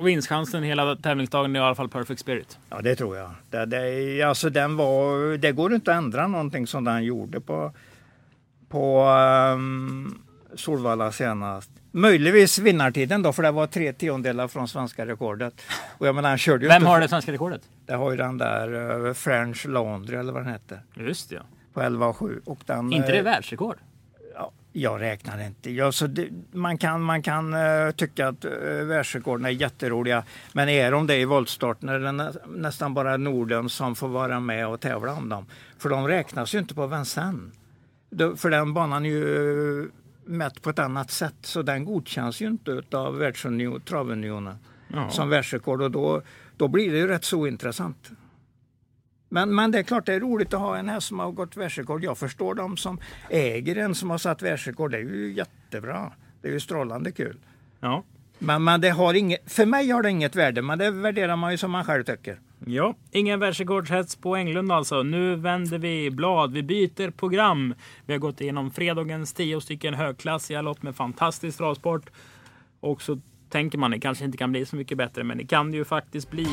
[0.00, 2.58] vinstchansen hela tävlingsdagen är i alla fall Perfect Spirit.
[2.70, 3.30] Ja, det tror jag.
[3.50, 7.72] Det, det, alltså, den var, det går inte att ändra någonting som den gjorde på,
[8.68, 9.08] på
[9.54, 10.22] um,
[10.54, 11.70] Solvalla senast.
[11.96, 15.54] Möjligtvis vinnartiden då, för det var tre tiondelar från svenska rekordet.
[15.98, 17.60] Och jag menar, han körde ju Vem inte, har det svenska rekordet?
[17.86, 20.80] Det har ju den där uh, French Laundry eller vad den heter.
[20.94, 21.42] Just det, ja.
[21.72, 22.40] På 11,7.
[22.44, 23.76] Och den, Inte det eh, världsrekord?
[24.34, 25.72] Ja, jag räknar inte.
[25.72, 28.50] Ja, så det, man kan, man kan eh, tycka att uh,
[28.84, 30.24] världsrekorden är jätteroliga.
[30.52, 34.08] Men är de det i voltstart när det nä, nästan bara är Norden som får
[34.08, 35.46] vara med och tävla om dem?
[35.78, 37.52] För de räknas ju inte på Vincennes.
[38.36, 39.90] För den banan är ju
[40.26, 41.34] mätt på ett annat sätt.
[41.42, 44.50] Så den godkänns ju inte av världsunion,
[44.88, 45.10] Ja.
[45.10, 45.82] som världsrekord.
[45.82, 46.22] Och då,
[46.56, 48.10] då blir det ju rätt så intressant.
[49.28, 51.56] Men, men det är klart det är roligt att ha en häst som har gått
[51.56, 52.04] världsrekord.
[52.04, 52.98] Jag förstår de som
[53.30, 54.90] äger en som har satt världsrekord.
[54.90, 56.12] Det är ju jättebra.
[56.42, 57.36] Det är ju strålande kul.
[57.80, 58.04] Ja.
[58.38, 61.50] Men, men det har inget, för mig har det inget värde, men det värderar man
[61.52, 62.40] ju som man själv tycker.
[62.68, 65.02] Ja, ingen världsrekordshets på Englund alltså.
[65.02, 66.52] Nu vänder vi blad.
[66.52, 67.74] Vi byter program.
[68.06, 72.10] Vi har gått igenom fredagens tio stycken högklassiga lopp med fantastisk travsport.
[72.80, 75.70] Och så tänker man det kanske inte kan bli så mycket bättre, men det kan
[75.70, 76.46] det ju faktiskt bli.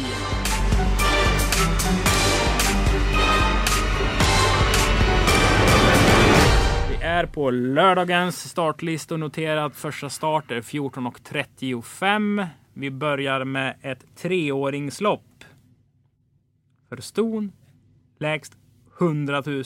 [6.89, 12.47] Vi är på lördagens startlistor och noterat första start är 14.35.
[12.73, 15.23] Vi börjar med ett treåringslopp.
[16.95, 17.51] För ston
[18.19, 18.53] lägst
[18.99, 19.63] 100 000.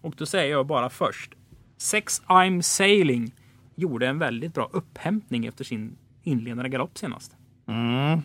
[0.00, 1.32] Och då säger jag bara först.
[1.78, 3.34] Sex I'm Sailing
[3.74, 7.32] gjorde en väldigt bra upphämtning efter sin inledande galopp senast.
[7.68, 8.20] Mm,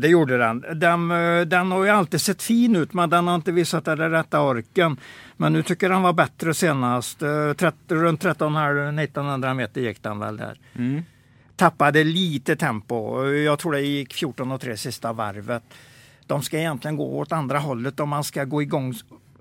[0.00, 0.64] Det gjorde den.
[0.74, 1.10] den.
[1.10, 4.40] eh, Den har ju alltid sett fin ut, men den har inte visat den rätta
[4.40, 4.96] orken.
[5.36, 7.22] Men nu tycker jag den var bättre senast.
[7.22, 10.60] Eh, 30, runt 13,5-1900 meter gick den väl där.
[11.56, 13.24] Tappade lite tempo.
[13.26, 15.62] Jag tror det gick 14 och 3 sista varvet.
[16.26, 18.94] De ska egentligen gå åt andra hållet om man ska gå igång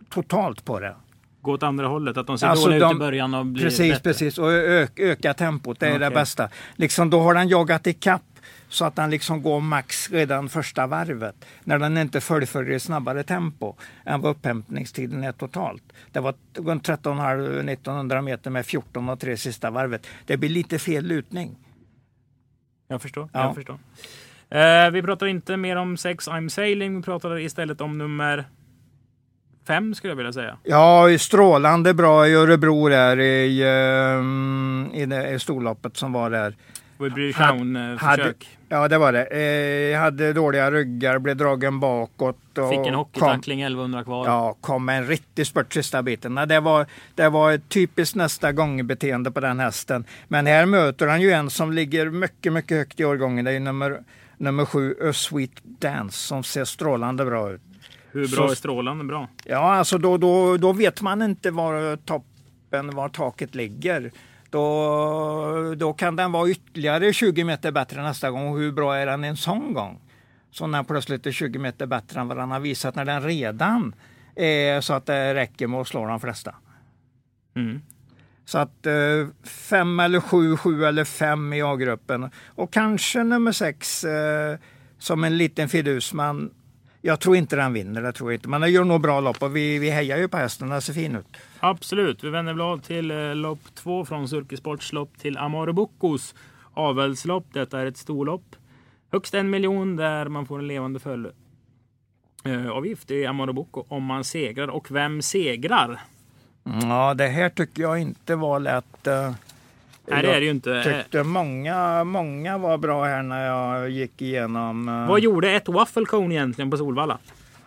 [0.10, 0.96] totalt på det.
[1.42, 3.92] Gå åt andra hållet, att de ser Alltså, dåliga ut i början och blir Precis,
[3.94, 4.04] bättre.
[4.04, 4.38] precis.
[4.38, 6.16] Och ö- öka tempot, det är det Okej.
[6.16, 6.50] bästa.
[6.76, 8.22] Liksom, då har den jagat i kapp
[8.70, 11.36] så att den liksom går max redan första varvet.
[11.64, 15.84] När den inte fullföljer i snabbare tempo än vad upphämtningstiden är totalt.
[16.12, 20.08] Det var runt 13,5-1900 meter med 14 och 3 sista varvet.
[20.26, 21.56] Det blir lite fel lutning.
[22.88, 23.30] Jag förstår.
[23.34, 23.44] Ja.
[23.44, 23.78] Jag förstår.
[24.54, 26.98] Eh, vi pratar inte mer om sex I'm Sailing.
[26.98, 28.46] Vi pratar istället om nummer
[29.68, 30.58] fem skulle jag vilja säga.
[30.64, 36.56] Ja, strålande bra i Örebro där i, ehm, i, det, i storloppet som var där.
[36.98, 38.58] Och British Hade- Crown-försök.
[38.70, 39.26] Ja, det var det.
[39.94, 42.58] Eh, hade dåliga ryggar, blev dragen bakåt.
[42.58, 44.26] Och Fick en kom, hockeytackling 1100 kvar.
[44.28, 46.36] Ja, kom med en riktig spurt sista biten.
[46.36, 46.86] Nej, Det var,
[47.16, 50.06] det var ett typiskt nästa gång-beteende på den hästen.
[50.28, 53.46] Men här möter han ju en som ligger mycket, mycket högt i årgången.
[53.46, 54.00] Det är nummer,
[54.44, 57.62] nummer sju, A Sweet Dance, som ser strålande bra ut.
[58.12, 59.28] Hur bra Så- är strålande bra?
[59.46, 64.12] Ja, alltså då, då, då vet man inte var toppen, var taket ligger.
[64.50, 68.48] Då, då kan den vara ytterligare 20 meter bättre nästa gång.
[68.48, 70.00] Och hur bra är den en sån gång?
[70.52, 73.96] Så när plötsligt är 20 meter bättre än vad den har visat när den redan
[74.36, 76.56] är så att det räcker med att slå de flesta.
[77.56, 77.82] Mm.
[78.46, 78.94] Så att eh,
[79.44, 82.30] fem eller sju, sju eller fem i A-gruppen.
[82.48, 84.58] Och kanske nummer sex eh,
[85.00, 86.14] som en liten fidus.
[86.14, 86.52] Men
[87.02, 88.50] jag tror inte den vinner, det tror jag inte.
[88.50, 90.94] Men den gör nog bra lopp och vi, vi hejar ju på hästen, den ser
[90.94, 91.38] fin ut.
[91.60, 92.24] Absolut.
[92.24, 96.36] Vi vänder blad till eh, lopp två från Sulkesports lopp till Amaro Buccos
[96.74, 97.46] avelslopp.
[97.54, 98.56] Detta är ett storlopp.
[99.12, 101.28] Högst en miljon där man får en levande följd
[102.46, 104.68] eh, avgift i Amaro Bucco om man segrar.
[104.68, 106.02] Och vem segrar?
[106.64, 109.08] Ja, det här tycker jag inte var lätt.
[109.08, 109.32] eh,
[110.08, 110.74] Nej, det är det ju inte.
[110.76, 114.90] Eh, tyckte många, många var bra här när jag gick igenom.
[114.90, 117.18] eh, Vad gjorde ett waffle cone egentligen på Solvalla?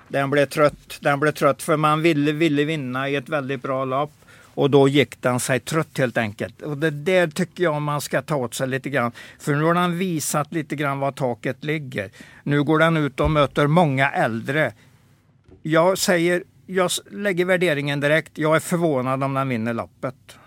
[0.08, 0.98] Den blev trött.
[1.00, 4.12] Den blev trött för man ville, ville vinna i ett väldigt bra lopp.
[4.54, 6.62] Och då gick den sig trött helt enkelt.
[6.62, 9.12] Och det där tycker jag man ska ta åt sig lite grann.
[9.38, 12.10] För nu har den visat lite grann var taket ligger.
[12.42, 14.72] Nu går den ut och möter många äldre.
[15.62, 18.38] Jag säger, jag lägger värderingen direkt.
[18.38, 20.38] Jag är förvånad om den vinner loppet.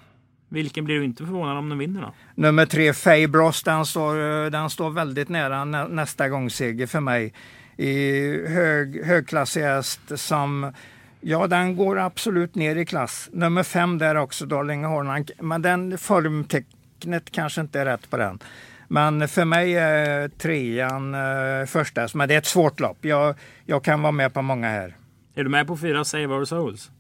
[0.50, 2.14] Vilken blir du inte förvånad om den vinner då?
[2.36, 6.88] Nummer tre, Faye Bros, den står, eh, den står väldigt nära nä, nästa gång seger
[6.88, 7.34] för mig.
[7.78, 10.74] I hög, högklassig häst som,
[11.22, 13.30] ja den går absolut ner i klass.
[13.34, 18.40] Nummer fem där också, Darling Hornan, men den formtecknet kanske inte är rätt på den.
[18.88, 22.98] Men för mig är trean eh, första, men det är ett svårt lopp.
[23.02, 24.96] Jag, jag kan vara med på många här.
[25.36, 26.92] Är du med på fyra Save Our Souls?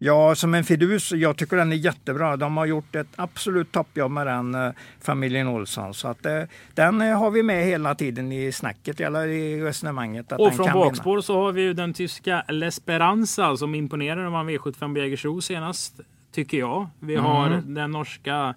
[0.00, 2.36] Ja, som en fidus, jag tycker den är jättebra.
[2.36, 5.94] De har gjort ett absolut toppjobb med den eh, familjen Olsson.
[5.94, 6.42] Så att, eh,
[6.74, 10.32] den eh, har vi med hela tiden i snacket, eller i resonemanget.
[10.32, 10.74] Och från vinna.
[10.74, 15.40] bakspår så har vi ju den tyska L'Esperanza som imponerade när vann V75 på Jägersro
[15.40, 16.00] senast.
[16.32, 16.88] Tycker jag.
[17.00, 17.74] Vi har Mm.
[17.74, 18.54] den norska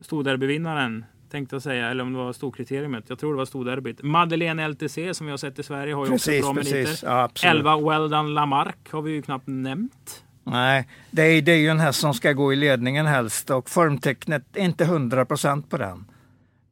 [0.00, 3.04] storderbyvinnaren tänkte jag säga, eller om det var storkriteriumet.
[3.08, 4.02] Jag tror det var storderbyt.
[4.02, 6.72] Madeleine LTC som vi har sett i Sverige har ju också Precis, bra precis.
[6.72, 7.06] meriter.
[7.08, 7.54] Ja, absolut.
[7.56, 10.24] 11 Weldon Lamarck har vi ju knappt nämnt.
[10.44, 13.70] Nej, det är, det är ju en häst som ska gå i ledningen helst och
[13.70, 16.04] formtecknet är inte 100% på den.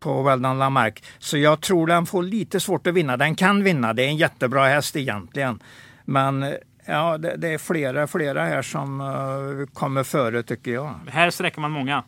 [0.00, 1.04] På Weldon Lamarck.
[1.18, 3.16] Så jag tror den får lite svårt att vinna.
[3.16, 5.62] Den kan vinna, det är en jättebra häst egentligen.
[6.04, 6.54] Men
[6.86, 10.94] ja, det, det är flera, flera här som eh, kommer före tycker jag.
[11.08, 12.04] Här sträcker man många.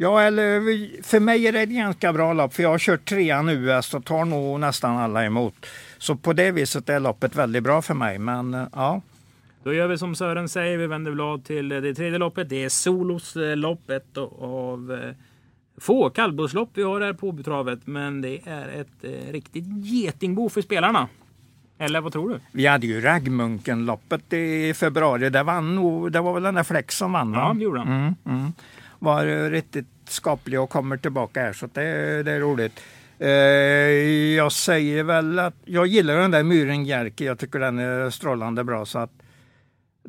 [0.00, 3.48] Ja, eller för mig är det ett ganska bra lopp för jag har kört trean
[3.48, 5.66] US och tar nog nästan alla emot.
[5.98, 8.18] Så på det viset är loppet väldigt bra för mig.
[8.18, 9.00] Men eh, ja,
[9.62, 12.48] Då gör vi som Sören säger, vi vänder blad till det tredje loppet.
[12.48, 15.14] Det är Solos eh, lopp, ett av eh,
[15.80, 17.86] få kallblodslopp vi har här på Åbytravet.
[17.86, 21.08] Men det är ett eh, riktigt getingbo för spelarna.
[21.78, 22.40] Eller vad tror du?
[22.52, 25.30] vi hade ju Raggmunken-loppet i februari.
[25.30, 25.76] Det, vann
[26.12, 27.38] det var väl den där Flex som vann va?
[27.38, 27.88] Ja, det gjorde han.
[27.88, 28.52] Mm, mm.
[28.98, 32.80] Var riktigt skaplig och kommer tillbaka här så det, det är roligt.
[33.18, 33.28] Eh,
[34.36, 37.24] jag säger väl att jag gillar den där Myren Jerky.
[37.24, 38.84] Jag tycker den är strålande bra.
[38.86, 39.10] Så att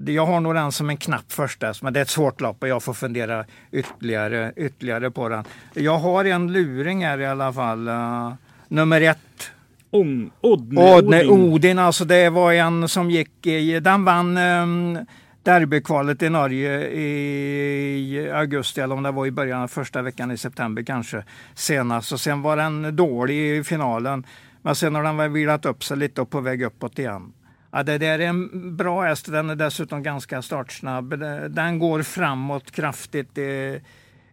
[0.05, 2.67] jag har nog den som en knapp första, men det är ett svårt lopp och
[2.67, 5.43] jag får fundera ytterligare, ytterligare på den.
[5.73, 7.87] Jag har en luring här i alla fall.
[7.87, 8.33] eh,
[8.67, 9.51] nummer ett,
[9.91, 11.53] Ong, Odne, Odne Odin.
[11.53, 15.05] Odin, alltså det var en som gick i, den vann um,
[15.43, 20.37] derbykvalet i Norge i augusti eller om det var i början av första veckan i
[20.37, 21.23] september kanske
[21.53, 22.11] senast.
[22.11, 24.25] Och sen var den dålig i finalen.
[24.61, 27.33] Men sen har den väl vilat upp sig lite och på väg uppåt igen.
[27.71, 29.31] Ja, det där är en bra häst.
[29.31, 31.19] Den är dessutom ganska startsnabb.
[31.49, 33.81] Den går framåt kraftigt i,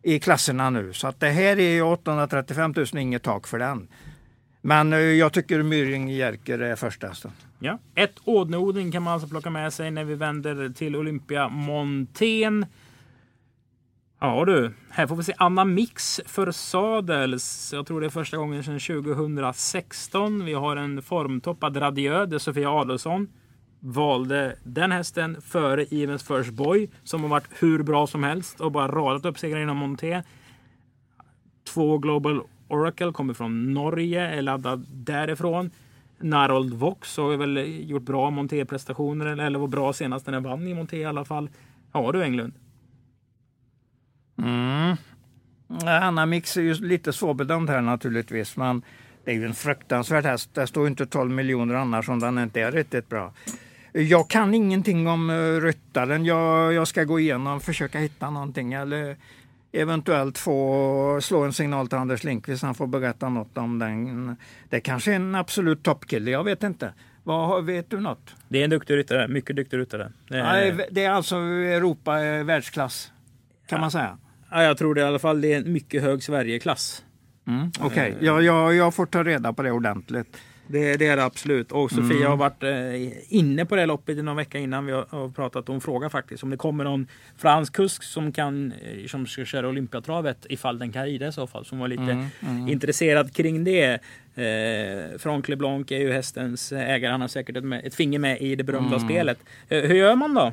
[0.02, 0.92] i klasserna nu.
[0.92, 3.88] Så att det här är 835 000, inget tak för den.
[4.60, 7.30] Men eh, jag tycker Myring Jerker är första hästen.
[7.58, 7.78] Ja.
[7.94, 12.66] Ett Odne-Odin kan man alltså plocka med sig när vi vänder till Olympia Montén.
[14.20, 17.70] Ja du, här får vi se Anna Mix för Sadels.
[17.72, 20.44] Jag tror det är första gången sedan 2016.
[20.44, 23.28] Vi har en formtoppad Radiö där Sofia Adolfsson
[23.80, 28.72] valde den hästen före Evens First Boy som har varit hur bra som helst och
[28.72, 30.22] bara radat upp segrar inom Monté.
[31.74, 35.70] Två Global Oracle kommer från Norge, är laddad därifrån.
[36.18, 40.66] Narold Vox har väl gjort bra monterprestationer eller, eller var bra senast när den vann
[40.66, 41.50] i monté i alla fall.
[41.92, 42.52] Har du Englund?
[44.38, 44.96] Mm.
[45.84, 48.82] Anna Mix är ju lite svårbedömd här naturligtvis, men
[49.24, 50.50] det är ju en fruktansvärd häst.
[50.54, 53.32] Det står ju inte 12 miljoner annars om den inte är riktigt bra.
[53.92, 56.24] Jag kan ingenting om eh, ryttaren.
[56.24, 59.16] Jag, jag ska gå igenom, försöka hitta någonting eller
[59.80, 62.62] eventuellt få slå en signal till Anders Lindqvist.
[62.62, 64.36] Han får berätta något om den.
[64.68, 66.92] Det kanske är en absolut toppkille, jag vet inte.
[67.24, 68.34] Vad, vet du något?
[68.48, 70.12] Det är en duktig ryttare, mycket duktig ryttare.
[70.28, 73.12] Det är, det är alltså Europa eh, världsklass
[73.66, 73.80] kan ja.
[73.80, 74.18] man säga.
[74.50, 75.40] Ja, jag tror det i alla fall.
[75.40, 77.04] Det är en mycket hög Sverigeklass.
[77.46, 78.10] Mm, Okej, okay.
[78.10, 78.16] Eh.
[78.20, 80.36] ja, jag, jag får ta reda på det ordentligt.
[80.66, 81.72] Det, det, är det absolut.
[81.72, 82.30] Och Sofia mm.
[82.30, 85.68] har varit eh, inne på det loppet i någon vecka innan vi har, har pratat.
[85.68, 87.06] Hon frågar faktiskt om det kommer någon
[87.36, 91.46] fransk kusk som kan eh, som ska köra Olympiatravet ifall den kan rida i så
[91.46, 91.64] fall.
[91.64, 92.26] Som var lite mm.
[92.40, 92.68] Mm.
[92.68, 94.00] intresserad kring det.
[94.34, 97.10] Eh, Franck Leblanc är ju hästens ägare.
[97.10, 99.08] Han har säkert ett, ett finger med i det berömda mm.
[99.08, 99.38] spelet.
[99.68, 100.52] Eh, hur gör man då?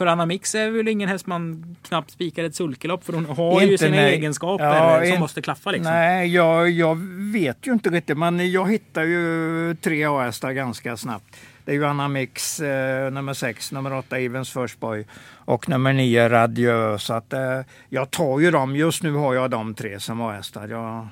[0.00, 3.52] För Anna Mix är väl ingen häst man knappt spikar ett sulkelopp för hon har
[3.52, 4.14] inte, ju sina nej.
[4.14, 5.70] egenskaper ja, som in, måste klaffa.
[5.70, 5.92] Liksom.
[5.92, 6.98] Nej, jag, jag
[7.32, 11.36] vet ju inte riktigt men jag hittar ju tre A-hästar ganska snabbt.
[11.64, 15.92] Det är ju Anna Mix, eh, nummer 6, nummer 8 Evens First Boy och nummer
[15.92, 16.98] 9 Radiö.
[16.98, 18.76] Så att, eh, jag tar ju dem.
[18.76, 20.68] Just nu har jag de tre som A-hästar.
[20.68, 21.08] Jag,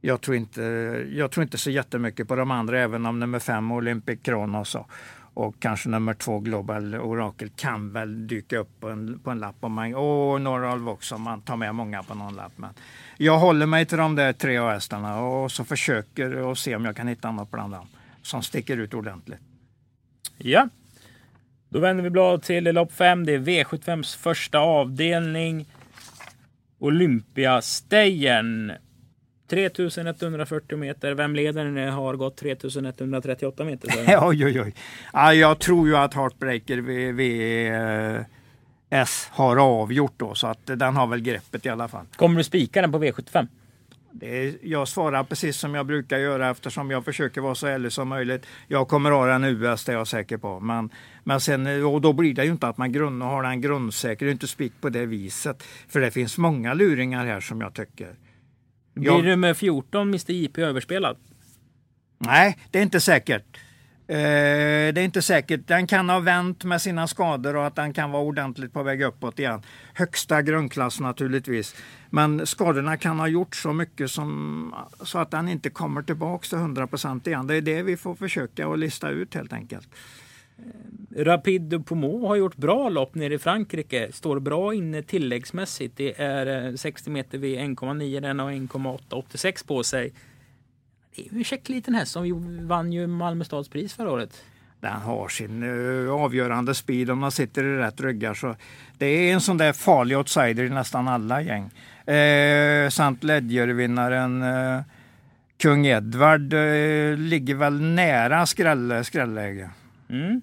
[0.00, 0.62] jag, tror inte,
[1.12, 4.90] jag tror inte så jättemycket på de andra, även om nummer 5 Olympic Kronos och,
[5.36, 9.56] och kanske nummer två Global Oracle kan väl dyka upp på en, på en lapp.
[9.60, 12.52] Om man, och Norralv också om man tar med många på någon lapp.
[12.56, 12.70] Men
[13.16, 16.96] jag håller mig till de där tre hästarna och så försöker och se om jag
[16.96, 17.86] kan hitta något bland dem
[18.22, 19.40] som sticker ut ordentligt.
[20.38, 20.68] Ja,
[21.68, 23.26] då vänder vi blad till lopp 5.
[23.26, 25.66] Det är V75s första avdelning.
[26.78, 28.72] Olympiastejen.
[29.48, 31.14] 3140 meter.
[31.14, 33.90] Vem leder har gått 3138 meter?
[34.28, 34.74] oj, oj, oj.
[35.12, 36.82] Ja, jag tror ju att Heartbreaker
[37.12, 38.26] VS
[39.30, 42.06] har avgjort då, så att den har väl greppet i alla fall.
[42.16, 43.46] Kommer du spika den på V75?
[44.20, 48.08] Är, jag svarar precis som jag brukar göra eftersom jag försöker vara så ärlig som
[48.08, 48.46] möjligt.
[48.68, 50.60] Jag kommer ha den US, det är jag säker på.
[50.60, 50.90] Men,
[51.24, 54.46] men sen, och då blir det ju inte att man grund, har den grundsäker, inte
[54.46, 55.62] spik på det viset.
[55.88, 58.14] För det finns många luringar här som jag tycker.
[59.00, 61.16] Blir du med 14 Mr JP överspelad?
[62.18, 63.56] Nej, det är inte säkert.
[64.08, 65.66] Eh, det är inte säkert.
[65.66, 69.02] Den kan ha vänt med sina skador och att den kan vara ordentligt på väg
[69.02, 69.62] uppåt igen.
[69.94, 71.74] Högsta grundklass naturligtvis.
[72.10, 76.58] Men skadorna kan ha gjort så mycket som, så att den inte kommer tillbaka till
[76.58, 77.46] 100 procent igen.
[77.46, 79.88] Det är det vi får försöka att lista ut helt enkelt.
[80.58, 84.12] Eh, Rapid Pomo har gjort bra lopp nere i Frankrike.
[84.12, 85.96] Står bra inne tilläggsmässigt.
[85.96, 88.20] Det är eh, 60 meter vid 1,9.
[88.20, 90.12] Den har 1,886 på sig.
[91.16, 94.44] Det är ju en käck liten häst som vann ju Malmö stads pris förra året.
[94.80, 98.34] Den har sin uh, avgörande speed om man sitter i rätt ryggar.
[98.34, 98.56] Så
[98.98, 101.64] det är en sån där farlig outsider i nästan alla gäng.
[101.64, 104.82] Uh, Sant Ledger-vinnaren uh,
[105.58, 106.54] Kung Edvard
[107.18, 109.70] ligger väl nära skräll, skrälläge.
[110.08, 110.40] Mm.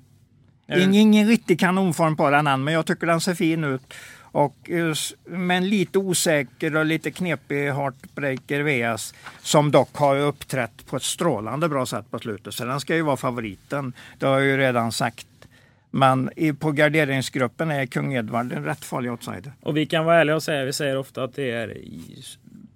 [0.68, 3.94] Ingen, ingen riktig kanonform på den än, men jag tycker den ser fin ut.
[4.22, 4.94] Och, eh,
[5.26, 11.70] men lite osäker och lite knepig Heartbreaker VS som dock har uppträtt på ett strålande
[11.70, 12.54] bra sätt på slutet.
[12.54, 13.94] Så den ska ju vara favoriten.
[14.20, 15.28] Det har jag ju redan sagt.
[15.92, 19.54] Men på garderingsgruppen är Kung Edvard en rätt farlig outsider.
[19.62, 21.78] Och vi kan vara ärliga och säga, vi säger ofta att det är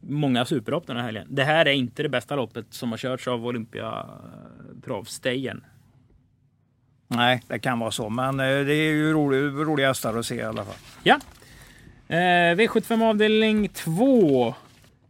[0.01, 1.27] många superlopp den här helgen.
[1.29, 5.63] Det här är inte det bästa loppet som har körts av Olympia eh, Travstegen.
[7.07, 8.09] Nej, det kan vara så.
[8.09, 10.75] Men eh, det är ju rolig, roliga hästar att se i alla fall.
[11.03, 11.19] Ja.
[12.07, 14.55] Eh, V75 avdelning 2.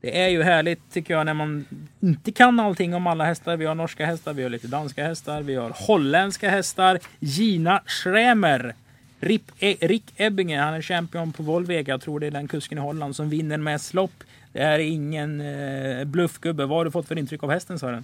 [0.01, 1.65] Det är ju härligt tycker jag när man
[1.99, 3.57] inte kan allting om alla hästar.
[3.57, 6.99] Vi har norska hästar, vi har lite danska hästar, vi har holländska hästar.
[7.19, 8.75] Gina Schremer.
[9.19, 11.93] Rip, e Rick Ebbinger, han är champion på Volvega.
[11.93, 14.23] Jag tror det är den kusken i Holland som vinner mest lopp.
[14.53, 16.65] Det är ingen eh, bluffgubbe.
[16.65, 18.03] Vad har du fått för intryck av hästen Sören?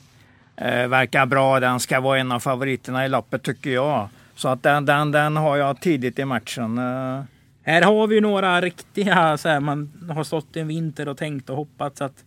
[0.55, 1.59] Eh, verkar bra.
[1.59, 4.09] Den ska vara en av favoriterna i loppet tycker jag.
[4.35, 6.77] Så att den, den, den har jag tidigt i matchen.
[6.77, 7.23] Eh.
[7.65, 11.55] Här har vi några riktiga, så här, man har stått en vinter och tänkt och
[11.55, 12.23] hoppats att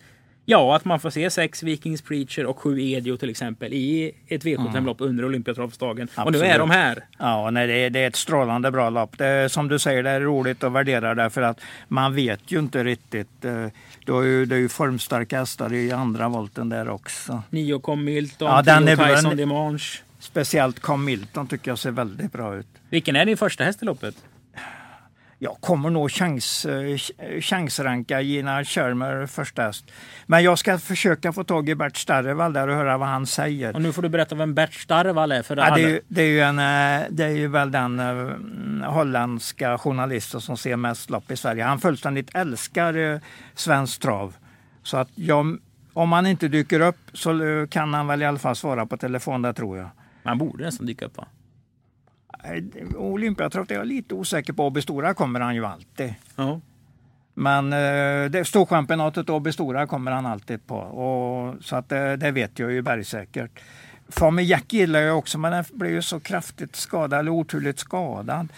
[0.49, 4.45] Ja, att man får se sex Vikings Preacher och sju Edio till exempel i ett
[4.45, 5.11] V75-lopp mm.
[5.11, 6.09] under Olympiatravsdagen.
[6.16, 7.05] Och nu är de här.
[7.18, 9.18] Ja, nej, det, är, det är ett strålande bra lopp.
[9.18, 12.59] Det är, som du säger, det är roligt att värdera därför att man vet ju
[12.59, 13.45] inte riktigt.
[13.45, 13.66] Eh,
[14.07, 17.42] då är ju, det är ju formstarka hästar i andra volten där också.
[17.50, 19.78] Nio kom Milton, ja, den är Tyson Demange.
[20.18, 22.66] Speciellt Com Milton tycker jag ser väldigt bra ut.
[22.90, 24.14] Vilken är din första häst i loppet?
[25.39, 26.99] Jag kommer nog chans, eh,
[27.41, 29.59] chansranka Gina Schermer först.
[30.26, 33.74] Men jag ska försöka få tag i Bert Starrevall där och höra vad han säger.
[33.74, 35.43] Och nu får du berätta vem Bert Starrevall är.
[35.43, 38.91] För ja, det, är det, är ju en, eh, det är ju väl den uh,
[38.91, 41.64] holländska journalisten som ser mest lopp i Sverige.
[41.64, 43.20] Han fullständigt älskar
[43.55, 44.34] svensk trav.
[44.82, 45.59] Så att jag,
[45.93, 49.43] om han inte dyker upp så kan han väl i alla fall svara på telefon
[49.43, 49.89] där tror jag.
[50.22, 51.26] Man borde nästan dyka upp va?
[52.97, 54.66] Olympiatravet är jag lite osäker på.
[54.66, 56.14] Åby Stora kommer han ju alltid.
[56.36, 56.61] Ja.
[57.34, 60.76] Men eh, Storchampionatet Åby Stora kommer han alltid på.
[60.76, 63.61] Och, så att det, det vet jag ju bergsäkert.
[64.09, 68.49] Farmer Jack gillar jag också men den blev ju så kraftigt skadad, eller oturligt skadad.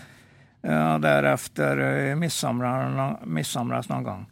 [0.60, 2.16] Ja, därefter eh,
[3.24, 4.26] midsomras någon gång.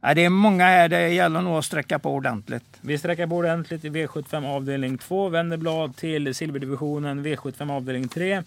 [0.00, 2.64] Ja, det är många här, det gäller nog att sträcka på ordentligt.
[2.80, 5.28] Vi sträcker på ordentligt i V75 avdelning 2.
[5.28, 8.42] Vänder blad till silverdivisionen V75 avdelning 3.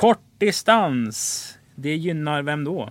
[0.00, 1.58] Kort distans.
[1.74, 2.90] Det gynnar vem då?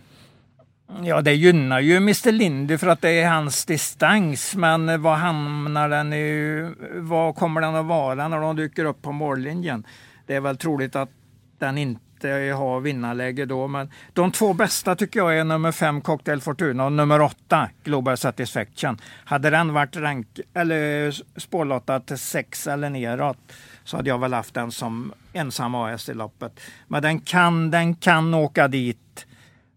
[1.04, 4.56] Ja, det gynnar ju Mr Lindy för att det är hans distans.
[4.56, 6.74] Men vad hamnar den i?
[6.96, 9.84] Vad kommer den att vara när de dyker upp på mållinjen?
[10.26, 11.10] Det är väl troligt att
[11.60, 13.68] den inte har vinnarläge då.
[13.68, 18.18] Men de två bästa tycker jag är nummer fem Cocktail Fortuna och nummer åtta Global
[18.18, 18.98] Satisfaction.
[19.26, 23.38] Hade den varit rank, eller spårlottad till sex eller neråt
[23.84, 26.60] så hade jag väl haft den som ensam AS i loppet.
[26.88, 29.26] Men den kan, den kan åka dit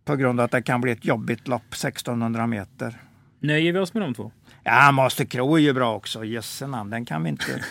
[0.04, 3.02] på grund av att det kan bli ett jobbigt lopp 1600 meter.
[3.40, 4.32] Nöjer vi oss med de två?
[4.64, 6.24] Ja, Master Crow är ju bra också.
[6.24, 7.44] Jösse namn, den kan vi inte...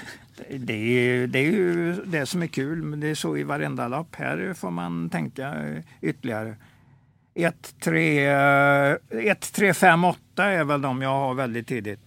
[0.49, 3.87] Det är, det är ju det som är kul, men det är så i varenda
[3.87, 4.15] lopp.
[4.15, 5.55] Här får man tänka
[6.01, 6.55] ytterligare.
[7.33, 8.27] 1, 3,
[9.09, 11.99] 1, 3, 5, 8 är väl de jag har väldigt tidigt.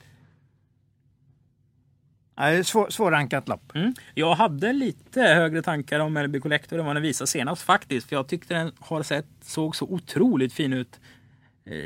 [2.64, 3.74] Svår, svårrankat lopp.
[3.74, 3.94] Mm.
[4.14, 8.08] Jag hade lite högre tankar om LB Collector än vad den visade senast faktiskt.
[8.08, 11.00] För jag tyckte den har sett, såg så otroligt fin ut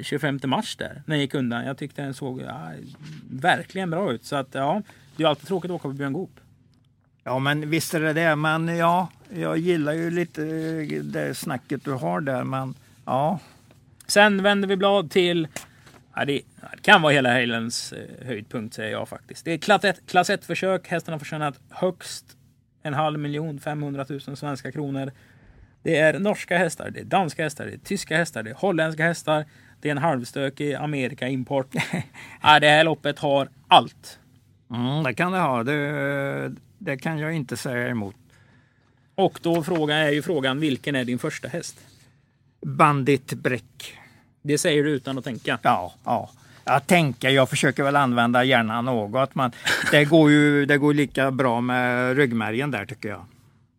[0.03, 1.65] 25 eh, mars där, när den gick undan.
[1.65, 2.71] Jag tyckte den såg ja,
[3.31, 4.25] verkligen bra ut.
[4.25, 4.83] Så att ja,
[5.17, 6.41] det är alltid tråkigt att åka på Björn Goop.
[7.25, 8.37] Ja, men visst är det det.
[8.37, 12.45] Men ja, jag gillar ju lite eh, det snacket du har där.
[12.45, 12.75] Men
[13.05, 13.39] ja.
[14.07, 15.49] Sen vänder vi blad till
[16.19, 19.45] Ja, det, det, kan vara hela helgens eh, höjdpunkt säger jag faktiskt.
[19.45, 20.89] Det är klass 1, klass 1 försök.
[20.89, 22.25] Hästarna har förtjänat högst
[22.83, 25.13] en halv miljon 500 000 svenska kronor.
[25.83, 29.05] Det är norska hästar, det är danska hästar, det är tyska hästar, det är holländska
[29.05, 29.45] hästar.
[29.81, 31.75] Det är en halvstökig Amerika-import.
[32.43, 34.19] ja, det här loppet har allt.
[34.71, 35.63] Mm, det kan det ha.
[35.63, 38.17] Det, det kan jag inte säga emot.
[39.15, 41.77] Och då fråga, är ju frågan, vilken är din första häst?
[42.61, 43.99] Bandit Bräck.
[44.49, 45.59] Det säger du utan att tänka?
[45.63, 46.31] Ja, ja.
[46.65, 49.53] Jag tänker, jag försöker väl använda hjärnan något, men
[49.91, 53.25] det går ju det går lika bra med ryggmärgen där tycker jag.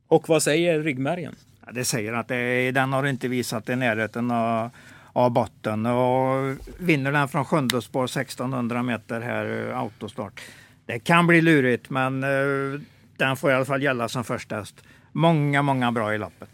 [0.08, 1.36] Och vad säger ryggmärgen?
[1.66, 4.70] Ja, det säger att det, den har inte visat i närheten av,
[5.14, 10.42] av botten och vinner den från sjunde spår 1600 meter här autostart.
[10.86, 12.80] Det kan bli lurigt, men uh,
[13.18, 14.76] den får i alla fall gälla som första häst.
[15.12, 16.50] Många, många bra i loppet.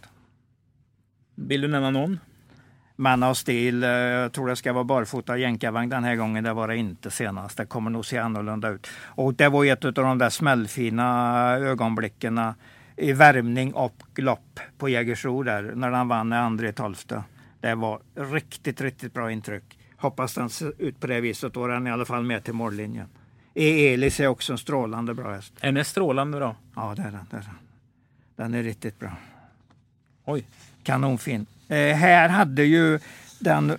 [1.35, 2.19] Vill du nämna någon?
[2.95, 6.43] Man av stil, eh, jag tror det ska vara barfota jänkarvagn den här gången.
[6.43, 7.57] Det var det inte senast.
[7.57, 8.87] Det kommer nog se annorlunda ut.
[9.03, 11.05] Och det var ett av de där smällfina
[11.57, 12.39] ögonblicken
[12.95, 17.23] i värmning och lopp på Jägersro där när han vann i andra tolfte.
[17.59, 19.79] Det var riktigt, riktigt bra intryck.
[19.97, 21.53] Hoppas den ser ut på det viset.
[21.53, 23.07] Då är den i alla fall med till mållinjen.
[23.53, 25.53] E Elis är också en strålande bra häst.
[25.61, 26.55] Den är strålande bra?
[26.75, 27.25] Ja, det är den.
[27.31, 27.57] Det är den.
[28.35, 29.11] den är riktigt bra.
[30.25, 30.45] Oj.
[30.83, 31.45] Kanonfin.
[31.67, 32.99] Eh, här hade ju
[33.39, 33.77] den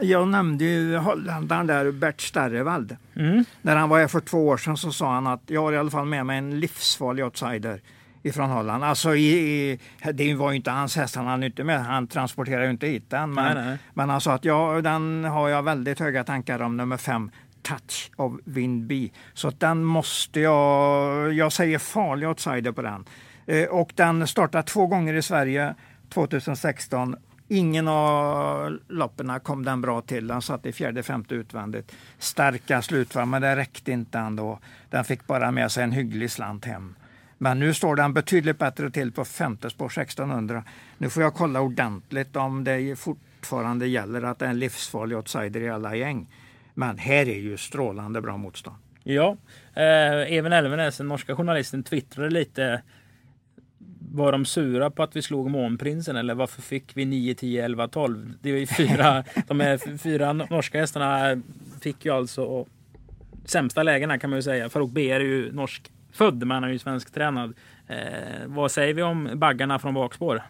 [0.00, 2.96] jag nämnde ju holländaren där, Bert Starrevald.
[3.16, 3.44] Mm.
[3.62, 5.76] När han var här för två år sedan så sa han att jag har i
[5.76, 7.80] alla fall med mig en livsfarlig outsider
[8.22, 8.84] ifrån Holland.
[8.84, 9.78] Alltså i, i,
[10.12, 13.10] det var ju inte hans häst, han hade inte med, han transporterade ju inte hit
[13.10, 13.34] den.
[13.34, 13.78] Men, nej, nej.
[13.94, 17.30] men han sa att ja, den har jag väldigt höga tankar om, nummer fem,
[17.62, 19.12] Touch of Windby.
[19.34, 23.04] Så den måste jag, jag säger farlig outsider på den.
[23.46, 25.74] Eh, och den startar två gånger i Sverige
[26.08, 27.16] 2016
[27.50, 30.26] Ingen av loppen kom den bra till.
[30.26, 31.92] Den satt i fjärde, femte utvändigt.
[32.18, 34.58] Starka slutvarv, men det räckte inte ändå.
[34.90, 36.94] Den fick bara med sig en hygglig slant hem.
[37.38, 40.64] Men nu står den betydligt bättre till på femte spår 1600.
[40.98, 45.60] Nu får jag kolla ordentligt om det fortfarande gäller att det är en livsfarlig outsider
[45.60, 46.28] i alla gäng.
[46.74, 48.76] Men här är ju strålande bra motstånd.
[49.02, 49.36] Ja,
[49.74, 52.82] eh, Even Elvenes, den norska journalisten, twittrade lite
[54.12, 57.88] var de sura på att vi slog Månprinsen eller varför fick vi 9, 10, 11,
[57.88, 58.34] 12?
[58.42, 61.42] Det är fyra, de här fyra norska hästarna
[61.80, 62.66] fick ju alltså
[63.44, 64.68] sämsta lägena kan man ju säga.
[64.68, 67.54] Farouk B är ju norsk född men han är ju svensk tränad.
[67.86, 67.96] Eh,
[68.46, 70.42] vad säger vi om baggarna från bakspår?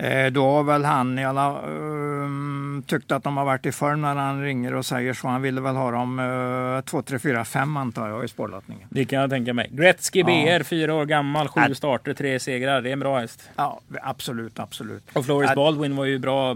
[0.00, 4.00] Eh, då har väl han i alla, um, tyckt att de har varit i form
[4.00, 5.28] när han ringer och säger så.
[5.28, 8.88] Han ville väl ha dem uh, 2, 3, 4, 5 antar jag i spårlottningen.
[8.90, 9.68] Det kan jag tänka mig.
[9.72, 11.74] Gretzky BR, fyra år gammal, sju Ja.
[11.74, 12.82] starter, tre segrar.
[12.82, 13.50] Det är en bra häst.
[13.56, 15.16] Ja, absolut, absolut.
[15.16, 15.54] Och Floris Ja.
[15.56, 16.54] Baldwin var ju bra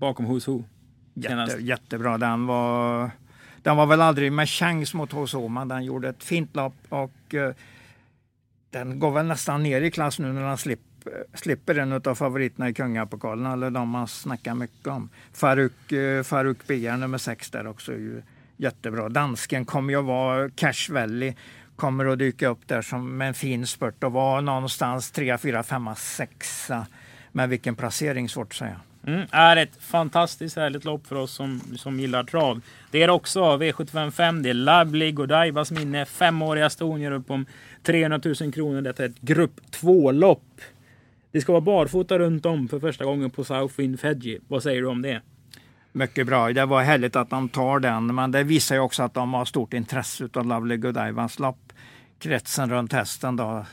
[0.00, 0.64] bakom Who's Who.
[1.22, 1.52] senast.
[1.52, 2.18] Jätte, jättebra.
[2.18, 3.10] Den var,
[3.62, 7.34] den var väl aldrig med chans mot HSO, men den gjorde ett fint lopp och
[7.34, 7.52] eh,
[8.70, 10.80] den går väl nästan ner i klass nu när den slipp,
[11.34, 15.08] slipper en av favoriterna i Kungapokalen, eller de man snackar mycket om.
[15.32, 18.22] Faruk, eh, Faruk Bia, nummer sex där också är ju
[18.56, 19.08] jättebra.
[19.08, 21.34] Dansken kommer ju att vara Cash Valley
[21.78, 25.62] kommer att dyka upp där som med en fin spurt och vara någonstans 3, 4,
[25.62, 26.70] 5, 6.
[27.32, 28.80] Men vilken placering, svårt att säga.
[29.06, 32.60] Mm, är ett fantastiskt härligt lopp för oss som, som gillar trav.
[32.90, 34.42] Det är också V755.
[34.42, 36.04] Det är Lovely Godievas minne.
[36.04, 37.46] Femåriga ston gör upp om
[37.82, 38.82] 300 000 kronor.
[38.82, 40.60] Detta är ett grupp 2-lopp.
[41.32, 44.38] Det ska vara barfota runt om för första gången på Southwind Fedji.
[44.48, 45.22] Vad säger du om det?
[45.92, 46.52] Mycket bra.
[46.52, 49.44] Det var härligt att de tar den, men det visar ju också att de har
[49.44, 51.72] stort intresse av Lovely Godievas lopp.
[52.18, 53.66] Kretsen runt hästen då.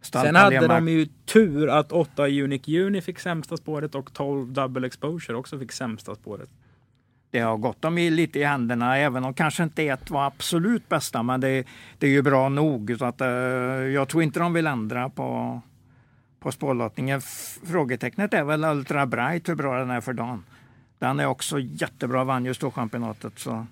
[0.00, 4.12] Stall Sen hade Palema- de ju tur att 8 Unique Uni fick sämsta spåret och
[4.12, 6.48] 12 Double Exposure också fick sämsta spåret.
[7.30, 11.22] Det har gått dem lite i händerna, även om kanske inte ett var absolut bästa,
[11.22, 11.64] men det,
[11.98, 12.96] det är ju bra nog.
[12.98, 15.60] Så att, eh, jag tror inte de vill ändra på,
[16.40, 17.20] på spårlottningen.
[17.66, 20.44] Frågetecknet är väl Ultra Bright, hur bra den är för dagen.
[20.98, 23.38] Den är också jättebra, vann ju Storchampionatet.
[23.38, 23.66] Så.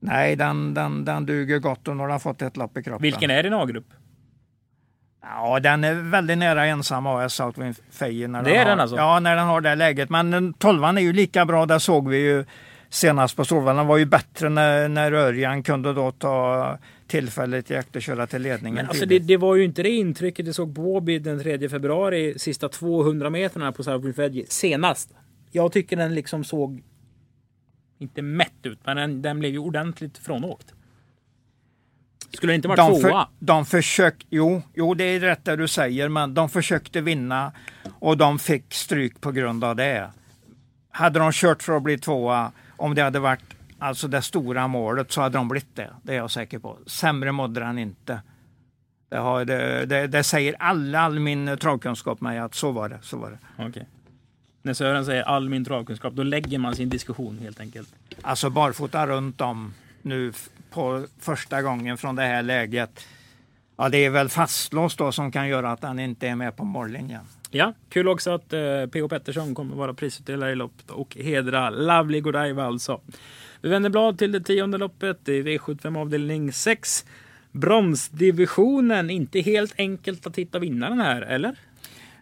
[0.00, 3.02] Nej, den, den, den duger gott och nu har den fått ett lopp i kroppen.
[3.02, 3.86] Vilken är din A-grupp?
[5.22, 8.28] Ja, den är väldigt nära ensam AS Southwind Feje.
[8.28, 8.96] när Det är har, den alltså?
[8.96, 10.10] Ja, när den har det läget.
[10.10, 12.44] Men den- tolvan är ju lika bra, där såg vi ju
[12.88, 13.78] senast på Solvalla.
[13.78, 18.26] Den var ju bättre när, när Örjan kunde då ta tillfället i akt och köra
[18.26, 18.74] till ledningen.
[18.74, 21.68] Men alltså det, det var ju inte det intrycket jag såg på Åby den 3
[21.68, 25.10] februari, sista 200 meterna på Southwind Fedji senast.
[25.50, 26.82] Jag tycker den liksom såg
[27.98, 30.74] inte mätt ut, men den, den blev ju ordentligt frånåkt.
[32.30, 33.28] Skulle det inte varit de, tvåa?
[33.38, 37.52] för, de försökte, jo, jo, det är rätt det du säger, men de försökte vinna
[37.98, 40.10] och de fick stryk på grund av det.
[40.90, 45.12] Hade de kört för att bli tvåa, om det hade varit alltså det stora målet,
[45.12, 45.90] så hade de blivit det.
[46.02, 46.78] Det är jag säker på.
[46.86, 48.20] Sämre mådde den inte.
[49.08, 52.98] Det, har, det, det, det säger all, all min travkunskap mig att så var det.
[53.02, 53.64] Så var det.
[53.68, 53.86] Okej.
[54.66, 57.88] När Sören säger all min travkunskap, då lägger man sin diskussion helt enkelt.
[58.22, 60.32] Alltså barfota runt om nu
[60.70, 63.06] på första gången från det här läget.
[63.76, 66.64] Ja, det är väl fastlåst då som kan göra att han inte är med på
[66.64, 67.24] mållinjen.
[67.50, 69.08] Ja, kul också att eh, P.O.
[69.08, 73.00] Pettersson kommer vara prisutdelare i loppet och hedra Lovely Godiva alltså.
[73.66, 77.04] Vi vänder blad till det tionde loppet i V75 avdelning 6.
[77.52, 81.54] Bronsdivisionen, inte helt enkelt att hitta vinnaren här, eller?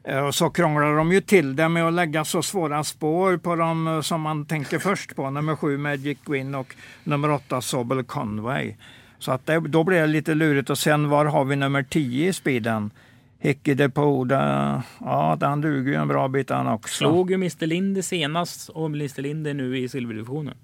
[0.04, 3.56] Eh, Och så krånglar de ju till det med att lägga så svåra spår på
[3.56, 5.30] dem eh, som man tänker först på.
[5.30, 6.74] Nummer sju Magic Win och
[7.04, 8.74] nummer åtta Sobel Conway.
[9.18, 10.70] Så att det, då blir det lite lurigt.
[10.70, 12.90] Och sen var har vi nummer 10 i speeden?
[13.38, 16.94] Hickey Depot, det- ja den duger ju en bra bit han också.
[16.94, 20.54] Slog ju Mr Linde senast och Mr Linde nu i silverdivisionen.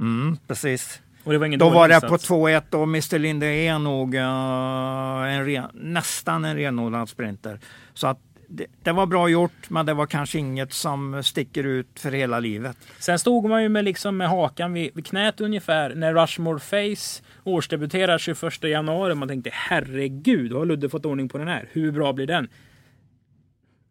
[0.00, 1.02] Mm, precis.
[1.24, 2.30] Och det var ingen Då var det på insats.
[2.30, 7.60] 2-1 och Mr Linde är nog eh, en ren, nästan en renodlad sprinter.
[7.94, 12.00] Så att det, det var bra gjort, men det var kanske inget som sticker ut
[12.00, 12.76] för hela livet.
[12.98, 17.22] Sen stod man ju med, liksom med hakan vid, vid knät ungefär när Rushmore Face
[17.44, 19.14] årsdebuterar 21 januari.
[19.14, 21.68] Man tänkte herregud, har Ludde fått ordning på den här?
[21.72, 22.48] Hur bra blir den?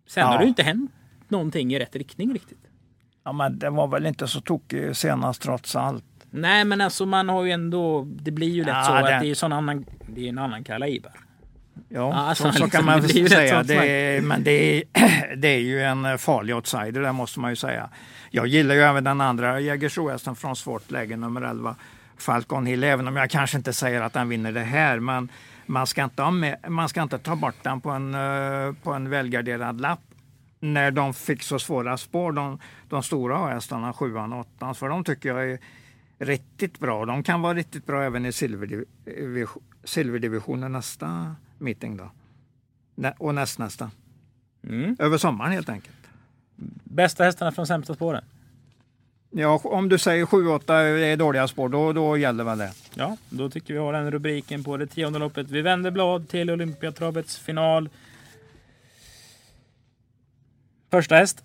[0.08, 0.28] Sen Ja.
[0.28, 0.92] har det ju inte hänt
[1.28, 2.69] någonting i rätt riktning riktigt.
[3.30, 6.04] Ja, men det var väl inte så tokigt senast trots allt.
[6.32, 8.08] Nej, men alltså man har ju ändå.
[8.22, 9.86] Det blir ju lätt Ja, så det- att det är sån annan.
[10.08, 11.12] Det är en annan kaliber.
[11.90, 13.64] Ja, alltså, så, så liksom, kan man det rätt säga.
[13.64, 14.84] Det är, men det är,
[15.36, 17.90] det är ju en farlig outsider, det måste man ju säga.
[18.32, 21.76] Jag gillar ju även den andra Jägersro-hästen från svårt läge, nummer 11,
[22.18, 25.00] Falcon Hill, även om jag kanske inte säger att den vinner det här.
[25.00, 25.30] Men
[25.66, 29.10] man ska inte, med, man ska inte ta bort den på en, eh, på en
[29.10, 30.00] välgarderad lapp
[30.60, 34.76] när de fick så svåra spår, de, de stora hästarna, sjuan och åttan.
[34.76, 35.60] För de tycker jag är
[36.18, 37.06] riktigt bra.
[37.06, 42.12] De kan vara riktigt bra även i silverdivision, silverdivisionen nästa meeting då.
[42.96, 43.92] Nä, och nästnästa.
[44.64, 44.96] Mm.
[45.00, 45.96] Över sommaren helt enkelt.
[46.84, 48.24] Bästa hästarna från sämsta spåren.
[49.32, 52.72] Ja, om du säger 7-8 är dåliga spår, då, då gäller väl det.
[52.94, 55.50] Ja, då tycker vi har den rubriken på det tionde loppet.
[55.50, 57.90] Vi vänder blad till Olympiatravets final.
[60.92, 61.44] Första häst,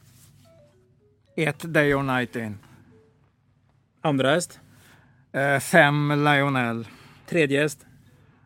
[1.37, 2.59] Ett Day or Night In.
[4.01, 4.61] andra häst,
[5.33, 6.87] Eh, fem Lionel.
[7.27, 7.87] tredje häst.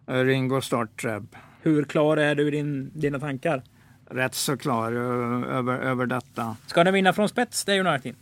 [0.06, 1.36] Eh, Ringo Starr Treb.
[1.62, 3.62] Hur klar är du i din, dina tankar?
[4.10, 6.56] rätt så klar eh, över, över detta.
[6.66, 8.14] Ska den vinna från spets, det är United?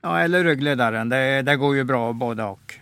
[0.00, 1.08] Ja, eller ryggledaren.
[1.08, 2.74] Det, det går ju bra både och.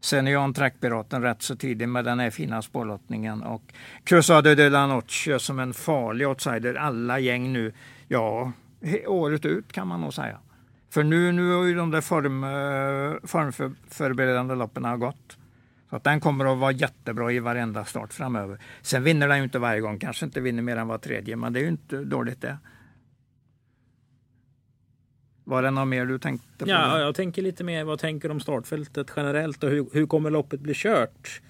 [0.00, 3.42] Sen är Jan Trackpiraten rätt så tidig med den här fina spårlottningen.
[3.42, 3.62] Och
[4.04, 6.74] Cruzado de la Noche som en farlig outsider.
[6.74, 7.72] Alla gäng nu,
[8.08, 8.52] ja,
[9.06, 10.38] året ut kan man nog säga.
[10.90, 15.38] För nu, nu har ju de där form, eh, formförberedande loppen gått.
[15.90, 18.58] Så att den kommer att vara jättebra i varenda start framöver.
[18.82, 21.52] Sen vinner den ju inte varje gång, kanske inte vinner mer än var tredje, men
[21.52, 22.58] det är ju inte dåligt det.
[25.44, 26.70] Var det något mer du tänkte på?
[26.70, 30.60] Ja, jag tänker lite mer vad tänker om startfältet generellt och hur, hur kommer loppet
[30.60, 31.40] bli kört?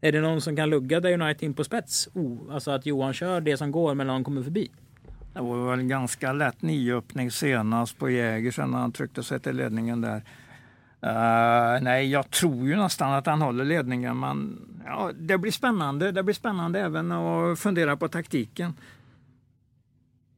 [0.00, 2.08] Är det någon som kan lugga Day United in på spets?
[2.14, 4.70] Oh, alltså att Johan kör det som går men någon kommer förbi?
[5.38, 10.00] Det var väl ganska lätt nioöppning senast på Jägersen när han tryckte sig till ledningen
[10.00, 10.16] där.
[11.06, 14.20] Uh, nej, jag tror ju nästan att han håller ledningen.
[14.20, 16.12] Men ja, det blir spännande.
[16.12, 18.74] Det blir spännande även att fundera på taktiken.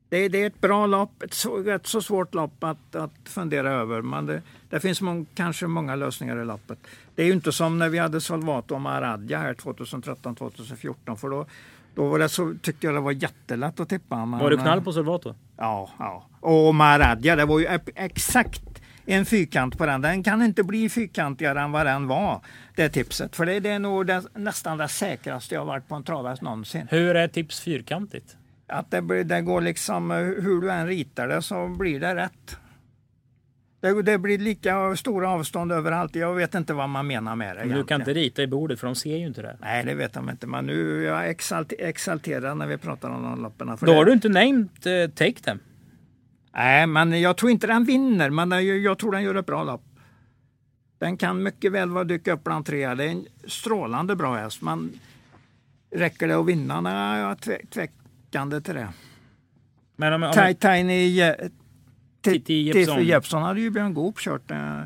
[0.09, 3.73] Det, det är ett bra lopp, ett så, rätt så svårt lopp att, att fundera
[3.73, 4.03] över.
[4.03, 6.79] Men det, det finns mång, kanske många lösningar i loppet.
[7.15, 11.17] Det är ju inte som när vi hade Salvato och Maradja här 2013-2014.
[11.17, 11.47] För då,
[11.95, 14.27] då var det så, tyckte jag det var jättelätt att tippa.
[14.27, 15.35] Men, var det knall på Salvato?
[15.57, 16.27] Ja, ja.
[16.41, 18.63] Och Maradja, det var ju exakt
[19.07, 20.01] en fyrkant på den.
[20.01, 22.41] Den kan inte bli fyrkantigare än vad den var,
[22.77, 23.37] det tipset.
[23.37, 26.87] För det, det är nog det, nästan det säkraste jag varit på en travhäst någonsin.
[26.91, 28.37] Hur är tips fyrkantigt?
[28.67, 32.60] Att det, det går liksom, hur du än ritar det så blir det rätt.
[33.81, 36.15] Det, det, blir lika stora avstånd överallt.
[36.15, 37.65] Jag vet inte vad man menar med det.
[37.65, 39.57] Men du kan inte rita i bordet för de ser ju inte det.
[39.61, 40.47] Nej, det vet de inte.
[40.47, 43.77] Men nu är jag exalt, exalterad när vi pratar om de loppen.
[43.81, 45.59] Då har du inte nämnt uh, Take Them.
[46.55, 48.31] Nej, men jag tror inte den vinner.
[48.31, 49.83] Men jag tror den gör ett bra lopp.
[50.99, 52.95] Den kan mycket väl vara dyka upp bland tre.
[52.95, 54.63] Det är en strålande bra häst.
[54.63, 54.93] Men
[55.91, 56.81] räcker det att vinna?
[56.81, 58.89] Nej, jag är tvekande till det.
[59.97, 60.55] Men om, om...
[60.61, 61.23] Tiny
[62.21, 64.83] Titti Jeppsson hade ju Björn Goop kört eh,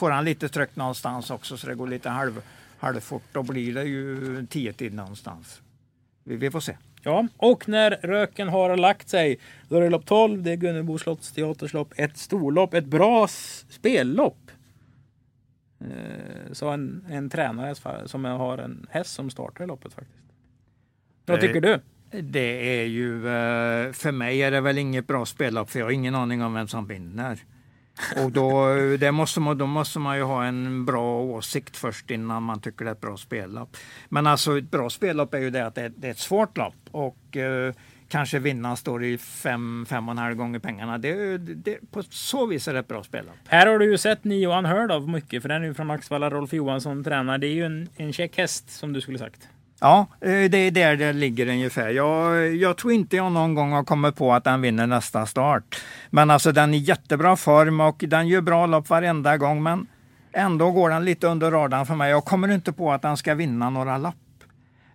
[0.01, 2.43] Får han lite tryck någonstans också så det går lite halv,
[2.79, 5.63] halvfort, då blir det ju 10 tid någonstans.
[6.25, 6.77] Vi, vi får se.
[7.03, 9.39] Ja, och när röken har lagt sig,
[9.69, 10.43] då är det lopp 12.
[10.43, 11.93] Det är Gunnebo slottsteaters lopp.
[11.97, 13.29] Ett storlopp, ett bra
[13.69, 14.51] spellopp.
[15.81, 17.75] Eh, så en, en tränare
[18.07, 20.25] som har en häst som startar loppet faktiskt.
[21.27, 21.81] Vad tycker du?
[22.23, 25.93] Det är ju, eh, för mig är det väl inget bra spellopp för jag har
[25.93, 27.39] ingen aning om vem som vinner.
[28.25, 32.43] Och då, det måste man, då måste man ju ha en bra åsikt först innan
[32.43, 33.77] man tycker det är ett bra spellopp.
[34.09, 36.57] Men alltså ett bra spellopp är ju det att det är, det är ett svårt
[36.57, 37.75] lopp och eh,
[38.09, 40.99] kanske vinnaren står i fem, fem och en halv gånger pengarna.
[40.99, 43.37] Det, det, på så vis är det ett bra spellopp.
[43.49, 46.31] Här har du ju sett Nio Unheard av mycket för den är ju från Maxvalla,
[46.31, 47.39] Rolf Johansson tränar.
[47.39, 49.49] Det är ju en, en check häst som du skulle sagt.
[49.81, 51.89] Ja, eh, det är där det ligger ungefär.
[51.89, 55.83] Jag, jag tror inte jag någon gång har kommit på att den vinner nästa start.
[56.11, 59.63] Men alltså den är i jättebra form och den gör bra lopp varenda gång.
[59.63, 59.87] Men
[60.33, 62.11] ändå går den lite under radarn för mig.
[62.11, 64.15] Jag kommer inte på att den ska vinna några lopp.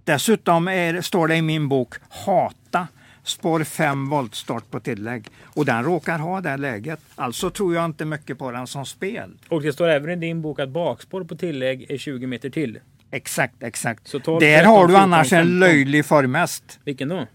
[0.03, 2.87] Dessutom är, står det i min bok Hata
[3.23, 5.27] spår 5 voltstart på tillägg.
[5.43, 6.99] Och den råkar ha det läget.
[7.15, 9.31] Alltså tror jag inte mycket på den som spel.
[9.49, 12.79] Och det står även i din bok att bakspår på tillägg är 20 meter till.
[13.11, 14.07] Exakt, exakt.
[14.07, 16.79] Så 12, Där 13, har du annars 14, en löjlig formhäst.
[16.83, 17.27] Vilken då?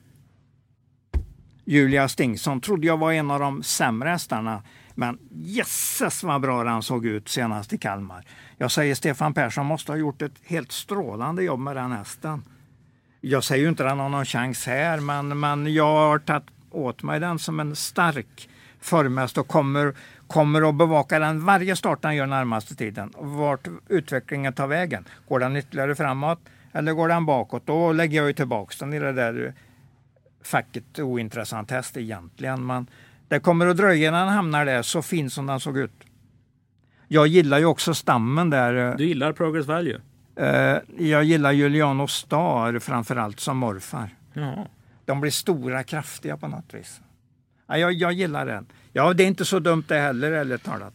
[1.65, 4.63] Julia Stingson trodde jag var en av de sämre hästarna.
[4.95, 8.25] Men jösses vad bra den såg ut senast i Kalmar.
[8.59, 12.43] Jag säger Stefan Persson måste ha gjort ett helt strålande jobb med den hästen.
[13.21, 16.45] Jag säger ju inte att han har någon chans här, men, men jag har tagit
[16.71, 18.49] åt mig den som en stark
[18.81, 19.95] formhäst och kommer,
[20.31, 23.13] kommer att bevaka den varje start han gör närmaste tiden.
[23.19, 25.05] Vart utvecklingen tar vägen.
[25.29, 26.39] Går den ytterligare framåt
[26.73, 27.67] eller går den bakåt?
[27.67, 29.55] Då lägger jag ju tillbaka den i det där
[30.43, 32.67] facket ointressant häst egentligen.
[32.67, 32.87] Men
[33.29, 36.05] det kommer att dröja innan den hamnar där så fin som den såg ut.
[37.09, 38.95] Jag gillar ju också stammen där.
[38.97, 40.01] Du gillar Progress Value?
[40.41, 44.09] Uh, jag gillar Juliano Star framförallt som morfar.
[44.33, 44.67] Ja.
[45.05, 47.01] De blir stora, kraftiga på något vis.
[47.67, 48.67] Ja, jag, jag gillar den.
[48.93, 50.95] Ja, det är inte så dumt det heller, eller talat.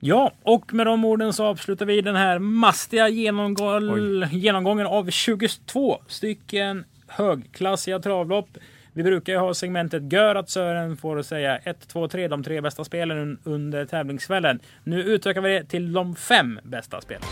[0.00, 5.98] Ja, och med de orden så avslutar vi den här mastiga genomgång, genomgången av 22
[6.06, 8.48] stycken högklassiga travlopp.
[8.92, 12.60] Vi brukar ju ha segmentet Gör att Sören får säga 1, 2, 3, de tre
[12.60, 14.60] bästa spelen under tävlingskvällen.
[14.84, 17.22] Nu utökar vi det till de fem bästa spelen.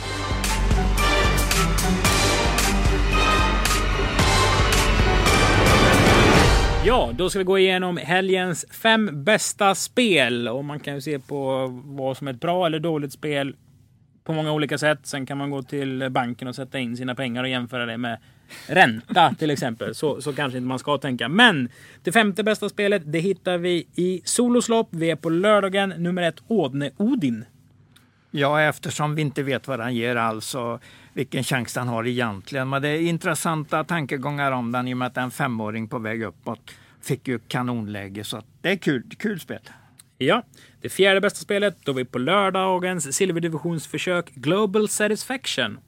[6.84, 10.48] Ja, då ska vi gå igenom helgens fem bästa spel.
[10.48, 13.56] Och man kan ju se på vad som är ett bra eller dåligt spel
[14.24, 14.98] på många olika sätt.
[15.02, 18.18] Sen kan man gå till banken och sätta in sina pengar och jämföra det med
[18.66, 19.94] ränta till exempel.
[19.94, 21.28] Så, så kanske inte man ska tänka.
[21.28, 21.68] Men
[22.02, 24.88] det femte bästa spelet, det hittar vi i Soloslopp.
[24.90, 27.44] Vi är på lördagen, nummer ett, Ådne Odin.
[28.30, 30.80] Ja, eftersom vi inte vet vad han ger alls och
[31.12, 32.68] vilken chans han har egentligen.
[32.68, 35.88] Men det är intressanta tankegångar om den i och med att det är en femåring
[35.88, 36.70] på väg uppåt.
[37.02, 39.60] Fick ju kanonläge så det är kul, kul spel.
[40.18, 40.42] Ja,
[40.80, 45.78] det fjärde bästa spelet då vi på lördagens silverdivisionsförsök Global Satisfaction.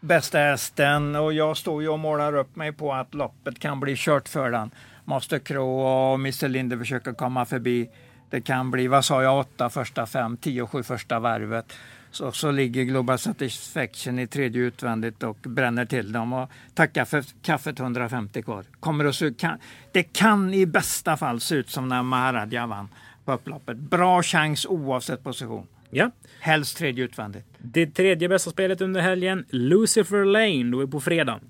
[0.00, 3.94] Bästa hästen och jag står ju och målar upp mig på att loppet kan bli
[3.96, 4.70] kört för den.
[5.04, 7.90] Master Crow och Mr Linde försöker komma förbi.
[8.30, 11.72] Det kan bli, vad sa jag, åtta första fem, tio sju första varvet.
[12.14, 16.32] Så, så ligger Global Satisfaction i tredje utvändigt och bränner till dem.
[16.32, 18.64] Och tacka för kaffet 150 kvar.
[18.80, 19.58] Kommer att se, kan,
[19.92, 22.88] det kan i bästa fall se ut som när Maharadja vann
[23.24, 23.76] på upploppet.
[23.76, 25.66] Bra chans oavsett position.
[25.90, 26.10] Ja.
[26.40, 27.46] Helst tredje utvändigt.
[27.58, 31.40] Det tredje bästa spelet under helgen, Lucifer Lane, då är på fredag.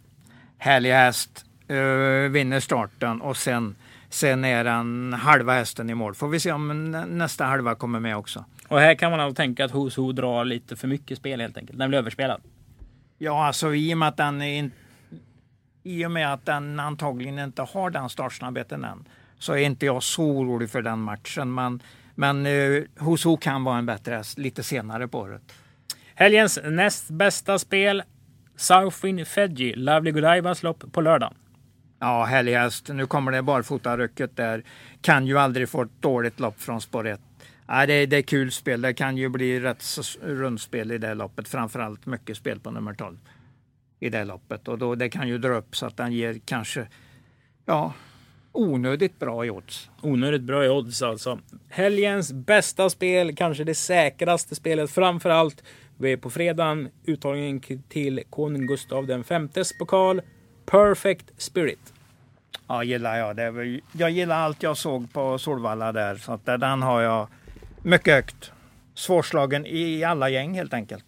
[0.59, 3.77] Härlig häst, uh, vinner starten och sen,
[4.09, 6.15] sen är den halva hästen i mål.
[6.15, 8.45] Får vi se om nästa halva kommer med också.
[8.69, 11.57] Och här kan man alltså tänka att Who's Who drar lite för mycket spel helt
[11.57, 11.79] enkelt.
[11.79, 12.41] Den blir överspelad.
[13.19, 14.71] Ja, alltså i och med att den är
[15.83, 19.09] i och med att den antagligen inte har den startsnabbheten än
[19.39, 21.55] så är inte jag så orolig för den matchen.
[21.55, 21.83] Men,
[22.15, 25.43] men uh, Who's Who kan vara en bättre häst lite senare på året.
[26.15, 28.03] Helgens näst bästa spel,
[28.57, 31.35] Southwind Fedji, Lovely Godievas lopp på lördag.
[31.99, 32.89] Ja, härlig häst.
[32.89, 34.65] Nu kommer det barfotarycket där.
[35.01, 37.21] Kan ju aldrig få ett dåligt lopp från spår 1.
[37.67, 38.81] Ja, det, det är kul spel.
[38.81, 39.85] Det kan ju bli rätt
[40.23, 41.49] rundspel i det loppet.
[41.49, 43.17] Framförallt mycket spel på nummer 12
[44.01, 44.69] i det loppet.
[44.69, 46.87] Och då, det kan ju dra upp så att den ger kanske
[47.65, 47.93] ja,
[48.53, 49.91] onödigt bra i odds.
[50.01, 51.39] Onödigt bra i odds alltså.
[51.69, 55.63] Helgens bästa spel, kanske det säkraste spelet framförallt.
[55.99, 60.23] Vi är på fredagen, uttagningen till konung Gustav den femtes pokal.
[60.67, 61.93] Perfect Spirit.
[62.69, 63.37] Ja, gillar jag.
[63.37, 63.81] Det.
[63.93, 66.15] Jag gillar allt jag såg på Solvalla där.
[66.17, 67.29] Så att den har jag
[67.85, 68.53] mycket högt.
[68.95, 71.05] Svårslagen i alla gäng helt enkelt.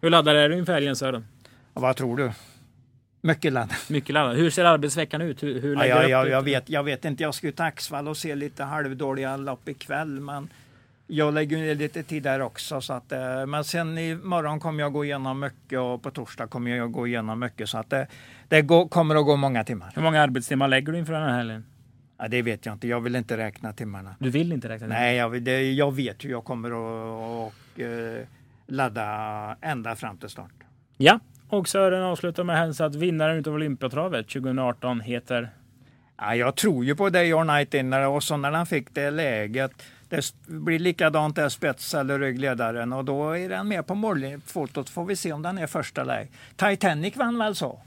[0.00, 1.26] Hur laddad är du inför helgen Sören?
[1.74, 2.32] Ja, vad tror du?
[3.20, 3.76] Mycket laddad.
[3.88, 4.36] Mycket laddad.
[4.36, 5.42] Hur ser arbetsveckan ut?
[5.42, 7.22] Hur, hur ja, ja, ja, jag, vet, jag vet inte.
[7.22, 10.20] Jag ska ju till Axvall och se lite halvdåliga lopp ikväll.
[10.20, 10.48] Men
[11.06, 12.80] jag lägger ner lite tid där också.
[12.80, 16.76] Så att, eh, men sen imorgon kommer jag gå igenom mycket och på torsdag kommer
[16.76, 17.68] jag gå igenom mycket.
[17.68, 18.06] Så att det,
[18.48, 19.92] det går, kommer att gå många timmar.
[19.94, 21.64] Hur många arbetstimmar lägger du inför den här helgen?
[22.20, 22.88] Ja, det vet jag inte.
[22.88, 24.14] Jag vill inte räkna timmarna.
[24.18, 25.00] Du vill inte räkna timmarna?
[25.00, 28.26] Nej, jag, det, jag vet hur jag kommer att och, eh,
[28.66, 30.52] ladda ända fram till start.
[30.96, 35.50] Ja, och Sören avslutar med att hälsa att vinnaren av Olympiatravet 2018 heter?
[36.16, 39.10] Ja, jag tror ju på Day or Night Inner och så när han fick det
[39.10, 39.72] läget
[40.10, 44.88] det blir likadant där spets eller ryggledaren och då är den med på målfotot.
[44.88, 46.28] Får vi se om den är första läge.
[46.56, 47.80] Titanic vann väl så?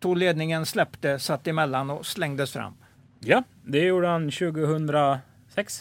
[0.00, 2.74] Tog ledningen, släppte, satt emellan och slängdes fram.
[3.26, 5.20] Ja, det gjorde han 2006.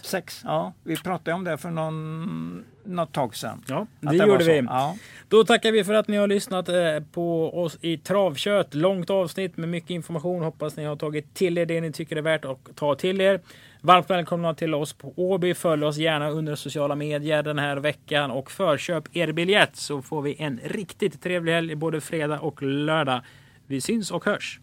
[0.04, 0.74] Sex, ja.
[0.84, 3.64] Vi pratade om det för någon, något tag sedan.
[3.68, 4.58] Ja, det, det gjorde vi.
[4.58, 4.98] Ja.
[5.28, 6.76] Då tackar vi för att ni har lyssnat eh,
[7.12, 8.74] på oss i Travkött.
[8.74, 10.44] Långt avsnitt med mycket information.
[10.44, 13.42] Hoppas ni har tagit till er det ni tycker är värt att ta till er.
[13.82, 15.54] Varmt välkomna till oss på Åby.
[15.54, 20.22] Följ oss gärna under sociala medier den här veckan och förköp er biljett så får
[20.22, 23.22] vi en riktigt trevlig helg både fredag och lördag.
[23.68, 24.60] Vi syns och hörs!